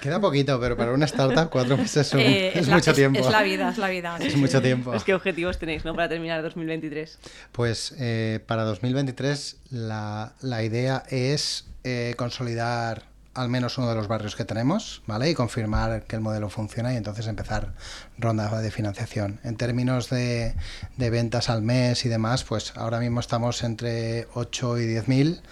Queda 0.00 0.20
poquito, 0.20 0.58
pero 0.60 0.76
para 0.76 0.92
una 0.92 1.04
startup 1.04 1.50
cuatro 1.50 1.76
meses 1.76 2.06
son- 2.06 2.20
Eh, 2.20 2.52
es, 2.58 2.66
la- 2.68 2.74
mucho 2.76 2.90
es- 2.90 2.96
tiempo. 2.96 3.20
Es 3.20 3.28
la 3.30 3.42
vida, 3.42 3.68
es 3.70 3.78
la 3.78 3.88
vida. 3.88 4.16
Es 4.20 4.36
mucho 4.36 4.60
tiempo. 4.62 4.90
Pues, 4.90 5.04
¿Qué 5.04 5.14
objetivos 5.14 5.58
tenéis 5.58 5.84
no 5.84 5.94
para 5.94 6.08
terminar 6.08 6.42
2023? 6.42 7.18
Pues 7.52 7.94
eh, 7.98 8.40
para 8.46 8.64
2023 8.64 9.33
la, 9.70 10.32
la 10.40 10.62
idea 10.62 11.02
es 11.08 11.66
eh, 11.84 12.14
consolidar 12.16 13.14
al 13.34 13.48
menos 13.48 13.78
uno 13.78 13.88
de 13.88 13.96
los 13.96 14.08
barrios 14.08 14.36
que 14.36 14.44
tenemos, 14.44 15.02
¿vale? 15.06 15.28
Y 15.28 15.34
confirmar 15.34 16.04
que 16.04 16.16
el 16.16 16.22
modelo 16.22 16.48
funciona 16.48 16.94
y 16.94 16.96
entonces 16.96 17.26
empezar 17.26 17.74
ronda 18.16 18.60
de 18.60 18.70
financiación. 18.70 19.40
En 19.42 19.56
términos 19.56 20.08
de, 20.08 20.54
de 20.96 21.10
ventas 21.10 21.50
al 21.50 21.62
mes 21.62 22.04
y 22.04 22.08
demás, 22.08 22.44
pues 22.44 22.72
ahora 22.76 23.00
mismo 23.00 23.20
estamos 23.20 23.62
entre 23.64 24.28
8 24.34 24.78
y 24.78 24.86
10 24.86 25.08
mil. 25.08 25.42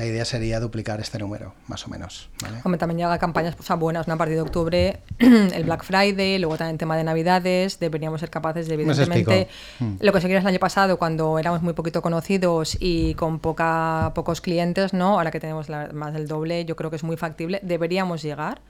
La 0.00 0.06
idea 0.06 0.24
sería 0.24 0.60
duplicar 0.60 0.98
este 0.98 1.18
número, 1.18 1.52
más 1.68 1.86
o 1.86 1.90
menos, 1.90 2.30
¿vale? 2.42 2.56
Hombre, 2.64 2.78
también 2.78 2.96
llega 2.96 3.18
campañas 3.18 3.54
o 3.60 3.62
sea, 3.62 3.76
buenas, 3.76 4.08
¿no? 4.08 4.14
A 4.14 4.16
partir 4.16 4.34
de 4.36 4.40
octubre, 4.40 5.00
el 5.18 5.64
Black 5.64 5.84
Friday, 5.84 6.38
luego 6.38 6.56
también 6.56 6.78
tema 6.78 6.96
de 6.96 7.04
Navidades, 7.04 7.78
deberíamos 7.78 8.20
ser 8.20 8.30
capaces 8.30 8.66
de, 8.66 8.74
evidentemente, 8.76 9.48
lo 9.78 9.98
que 10.06 10.10
conseguimos 10.12 10.40
el 10.40 10.46
año 10.48 10.58
pasado 10.58 10.98
cuando 10.98 11.38
éramos 11.38 11.60
muy 11.60 11.74
poquito 11.74 12.00
conocidos 12.00 12.78
y 12.80 13.12
con 13.12 13.40
poca, 13.40 14.12
pocos 14.14 14.40
clientes, 14.40 14.94
¿no? 14.94 15.18
Ahora 15.18 15.30
que 15.30 15.38
tenemos 15.38 15.68
la- 15.68 15.90
más 15.92 16.14
del 16.14 16.26
doble, 16.28 16.64
yo 16.64 16.76
creo 16.76 16.88
que 16.88 16.96
es 16.96 17.04
muy 17.04 17.18
factible. 17.18 17.60
Deberíamos 17.62 18.22
llegar 18.22 18.62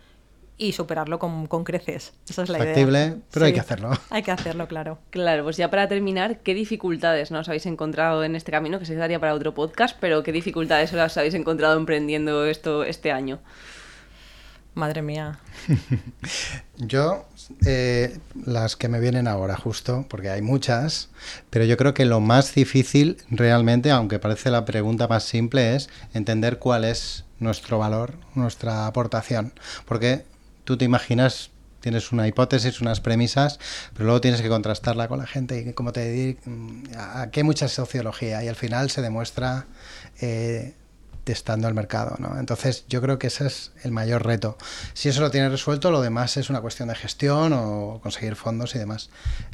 y 0.60 0.72
superarlo 0.72 1.18
con, 1.18 1.46
con 1.46 1.64
creces. 1.64 2.12
Esa 2.28 2.42
es 2.42 2.50
la 2.50 2.58
idea. 2.58 2.74
Factible, 2.74 3.16
pero 3.32 3.46
hay 3.46 3.54
que 3.54 3.60
hacerlo. 3.60 3.92
Hay 4.10 4.22
que 4.22 4.30
hacerlo, 4.30 4.68
claro. 4.68 4.98
Claro, 5.08 5.44
pues 5.44 5.56
ya 5.56 5.70
para 5.70 5.88
terminar, 5.88 6.40
¿qué 6.40 6.52
dificultades 6.52 7.30
¿no? 7.30 7.40
os 7.40 7.48
habéis 7.48 7.64
encontrado 7.64 8.22
en 8.24 8.36
este 8.36 8.52
camino? 8.52 8.78
Que 8.78 8.84
se 8.84 8.94
daría 8.94 9.18
para 9.18 9.32
otro 9.32 9.54
podcast, 9.54 9.96
pero 9.98 10.22
¿qué 10.22 10.32
dificultades 10.32 10.92
os 10.92 11.16
habéis 11.16 11.32
encontrado 11.32 11.78
emprendiendo 11.78 12.44
esto 12.44 12.84
este 12.84 13.10
año? 13.10 13.38
Madre 14.74 15.00
mía. 15.00 15.40
Yo, 16.76 17.26
eh, 17.64 18.18
las 18.44 18.76
que 18.76 18.88
me 18.88 19.00
vienen 19.00 19.28
ahora 19.28 19.56
justo, 19.56 20.04
porque 20.10 20.28
hay 20.28 20.42
muchas, 20.42 21.08
pero 21.48 21.64
yo 21.64 21.76
creo 21.76 21.92
que 21.92 22.04
lo 22.04 22.20
más 22.20 22.54
difícil 22.54 23.16
realmente, 23.30 23.90
aunque 23.90 24.18
parece 24.18 24.50
la 24.50 24.64
pregunta 24.64 25.08
más 25.08 25.24
simple, 25.24 25.74
es 25.74 25.88
entender 26.14 26.58
cuál 26.58 26.84
es 26.84 27.24
nuestro 27.40 27.78
valor, 27.78 28.14
nuestra 28.34 28.86
aportación. 28.86 29.52
Porque 29.86 30.24
tú 30.70 30.76
te 30.76 30.84
imaginas, 30.84 31.50
tienes 31.80 32.12
una 32.12 32.28
hipótesis, 32.28 32.80
unas 32.80 33.00
premisas, 33.00 33.58
pero 33.92 34.04
luego 34.04 34.20
tienes 34.20 34.40
que 34.40 34.48
contrastarla 34.48 35.08
con 35.08 35.18
la 35.18 35.26
gente 35.26 35.58
y 35.58 35.72
como 35.72 35.92
te 35.92 36.08
digo, 36.08 36.38
aquí 36.96 37.40
hay 37.40 37.44
mucha 37.44 37.66
sociología 37.66 38.44
y 38.44 38.46
al 38.46 38.54
final 38.54 38.88
se 38.88 39.02
demuestra... 39.02 39.66
eh, 40.20 40.74
testando 41.30 41.68
el 41.68 41.74
mercado, 41.74 42.16
¿no? 42.18 42.36
Entonces 42.40 42.84
yo 42.88 43.00
creo 43.00 43.16
que 43.20 43.28
ese 43.28 43.46
es 43.46 43.70
el 43.84 43.92
mayor 43.92 44.26
reto. 44.26 44.58
Si 44.94 45.08
eso 45.08 45.20
lo 45.20 45.30
tienes 45.30 45.52
resuelto, 45.52 45.92
lo 45.92 46.00
demás 46.00 46.36
es 46.36 46.50
una 46.50 46.60
cuestión 46.60 46.88
de 46.88 46.96
gestión 46.96 47.52
o 47.52 48.00
conseguir 48.02 48.34
fondos 48.34 48.74
y 48.74 48.80
demás. 48.80 49.10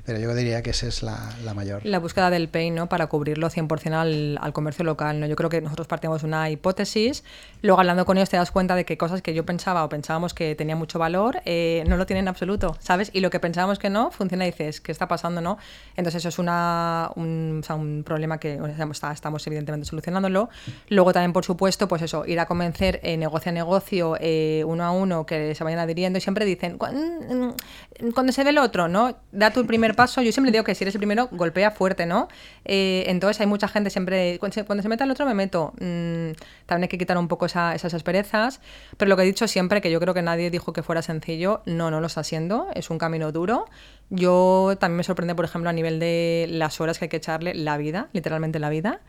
Pero 0.06 0.18
yo 0.18 0.34
diría 0.34 0.62
que 0.62 0.70
esa 0.70 0.86
es 0.86 1.02
la, 1.02 1.18
la 1.44 1.52
mayor. 1.52 1.84
La 1.84 1.98
búsqueda 1.98 2.30
del 2.30 2.48
pay, 2.48 2.70
¿no? 2.70 2.88
Para 2.88 3.08
cubrirlo 3.08 3.50
100% 3.50 3.92
al, 3.92 4.38
al 4.40 4.52
comercio 4.54 4.86
local, 4.86 5.20
¿no? 5.20 5.26
Yo 5.26 5.36
creo 5.36 5.50
que 5.50 5.60
nosotros 5.60 5.86
partimos 5.86 6.22
de 6.22 6.28
una 6.28 6.48
hipótesis, 6.48 7.24
luego 7.60 7.78
hablando 7.80 8.06
con 8.06 8.16
ellos 8.16 8.30
te 8.30 8.38
das 8.38 8.50
cuenta 8.50 8.74
de 8.74 8.86
que 8.86 8.96
cosas 8.96 9.20
que 9.20 9.34
yo 9.34 9.44
pensaba 9.44 9.84
o 9.84 9.90
pensábamos 9.90 10.32
que 10.32 10.54
tenía 10.54 10.76
mucho 10.76 10.98
valor, 10.98 11.42
eh, 11.44 11.84
no 11.86 11.98
lo 11.98 12.06
tienen 12.06 12.24
en 12.24 12.28
absoluto, 12.28 12.74
¿sabes? 12.80 13.10
Y 13.12 13.20
lo 13.20 13.28
que 13.28 13.38
pensábamos 13.38 13.78
que 13.78 13.90
no, 13.90 14.10
funciona 14.10 14.46
y 14.46 14.50
dices, 14.52 14.80
¿qué 14.80 14.92
está 14.92 15.08
pasando, 15.08 15.42
no? 15.42 15.58
Entonces 15.94 16.22
eso 16.22 16.30
es 16.30 16.38
una, 16.38 17.10
un, 17.16 17.60
o 17.62 17.66
sea, 17.66 17.76
un 17.76 18.02
problema 18.02 18.38
que 18.38 18.58
o 18.60 18.66
sea, 18.74 18.86
está- 18.90 19.12
estamos 19.12 19.46
evidentemente 19.46 19.86
solucionándolo. 19.86 20.48
Luego 20.88 21.12
también, 21.12 21.32
por 21.32 21.44
supuesto, 21.44 21.65
propuesto, 21.66 21.88
pues 21.88 22.02
eso, 22.02 22.24
ir 22.26 22.38
a 22.38 22.46
convencer 22.46 23.00
eh, 23.02 23.16
negocio 23.16 23.50
a 23.50 23.52
negocio, 23.52 24.16
eh, 24.20 24.62
uno 24.66 24.84
a 24.84 24.92
uno, 24.92 25.26
que 25.26 25.52
se 25.56 25.64
vayan 25.64 25.80
adhiriendo 25.80 26.16
y 26.16 26.20
siempre 26.20 26.44
dicen, 26.44 26.78
"Cuan- 26.78 26.94
mm, 26.94 28.10
cuando 28.14 28.32
se 28.32 28.44
ve 28.44 28.50
el 28.50 28.58
otro, 28.58 28.86
¿no? 28.86 29.16
Da 29.32 29.50
tu 29.50 29.66
primer 29.66 29.96
paso. 29.96 30.22
Yo 30.22 30.30
siempre 30.30 30.52
digo 30.52 30.62
que 30.62 30.76
si 30.76 30.84
eres 30.84 30.94
el 30.94 31.00
primero, 31.00 31.28
golpea 31.32 31.72
fuerte, 31.72 32.06
¿no? 32.06 32.28
Eh, 32.64 33.02
entonces 33.08 33.40
hay 33.40 33.48
mucha 33.48 33.66
gente 33.66 33.90
siempre, 33.90 34.38
cuando 34.38 34.54
se, 34.54 34.64
cuando 34.64 34.82
se 34.82 34.88
meta 34.88 35.02
el 35.02 35.10
otro 35.10 35.26
me 35.26 35.34
meto. 35.34 35.72
Mm, 35.80 36.32
también 36.66 36.84
hay 36.84 36.88
que 36.88 36.98
quitar 36.98 37.18
un 37.18 37.26
poco 37.26 37.46
esa- 37.46 37.74
esas 37.74 37.92
asperezas. 37.94 38.60
Pero 38.96 39.08
lo 39.08 39.16
que 39.16 39.22
he 39.24 39.26
dicho 39.26 39.48
siempre, 39.48 39.80
que 39.80 39.90
yo 39.90 39.98
creo 39.98 40.14
que 40.14 40.22
nadie 40.22 40.50
dijo 40.50 40.72
que 40.72 40.84
fuera 40.84 41.02
sencillo, 41.02 41.62
no, 41.66 41.90
no 41.90 42.00
lo 42.00 42.06
está 42.06 42.22
siendo. 42.22 42.68
Es 42.74 42.90
un 42.90 42.98
camino 42.98 43.32
duro. 43.32 43.64
Yo 44.10 44.76
también 44.78 44.98
me 44.98 45.02
sorprende, 45.04 45.34
por 45.34 45.44
ejemplo, 45.46 45.68
a 45.68 45.72
nivel 45.72 45.98
de 45.98 46.46
las 46.48 46.80
horas 46.80 46.98
que 47.00 47.06
hay 47.06 47.08
que 47.08 47.16
echarle 47.16 47.54
la 47.54 47.76
vida, 47.76 48.08
literalmente 48.12 48.60
la 48.60 48.68
vida. 48.70 49.00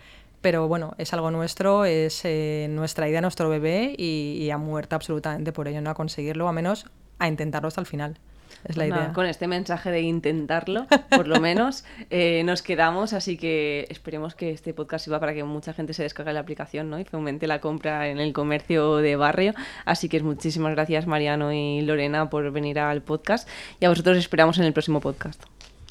Pero 0.48 0.66
bueno, 0.70 0.96
es 0.98 1.12
algo 1.12 1.30
nuestro, 1.30 1.84
es 1.84 2.22
eh, 2.24 2.68
nuestra 2.70 3.10
idea, 3.10 3.20
nuestro 3.20 3.50
bebé 3.50 3.94
y, 3.98 4.38
y 4.40 4.50
a 4.50 4.58
muerte 4.58 4.96
absolutamente 4.96 5.52
por 5.52 5.68
ello, 5.68 5.82
no 5.82 5.90
a 5.90 5.94
conseguirlo, 5.94 6.48
a 6.48 6.54
menos 6.54 6.86
a 7.20 7.28
intentarlo 7.28 7.68
hasta 7.68 7.82
el 7.82 7.86
final. 7.86 8.18
Es 8.64 8.78
la 8.78 8.88
Nada, 8.88 9.02
idea. 9.02 9.14
con 9.14 9.26
este 9.26 9.46
mensaje 9.46 9.92
de 9.92 10.00
intentarlo, 10.00 10.88
por 11.10 11.28
lo 11.28 11.42
menos, 11.42 11.84
eh, 12.12 12.44
nos 12.46 12.62
quedamos, 12.62 13.12
así 13.12 13.36
que 13.36 13.88
esperemos 13.90 14.36
que 14.36 14.52
este 14.52 14.74
podcast 14.74 15.04
sirva 15.04 15.20
para 15.20 15.34
que 15.34 15.44
mucha 15.44 15.74
gente 15.74 15.94
se 15.94 16.04
descargue 16.04 16.32
la 16.32 16.40
aplicación 16.40 16.90
¿no? 16.90 16.98
y 16.98 17.04
fomente 17.04 17.46
la 17.46 17.60
compra 17.60 18.08
en 18.08 18.18
el 18.18 18.32
comercio 18.32 18.96
de 18.96 19.18
barrio. 19.18 19.54
Así 19.84 20.08
que 20.08 20.22
muchísimas 20.24 20.72
gracias 20.72 21.08
Mariano 21.08 21.52
y 21.52 21.82
Lorena 21.82 22.30
por 22.30 22.50
venir 22.52 22.80
al 22.80 23.02
podcast 23.02 23.50
y 23.82 23.86
a 23.86 23.90
vosotros 23.90 24.16
esperamos 24.18 24.58
en 24.60 24.64
el 24.64 24.72
próximo 24.72 25.02
podcast. 25.02 25.44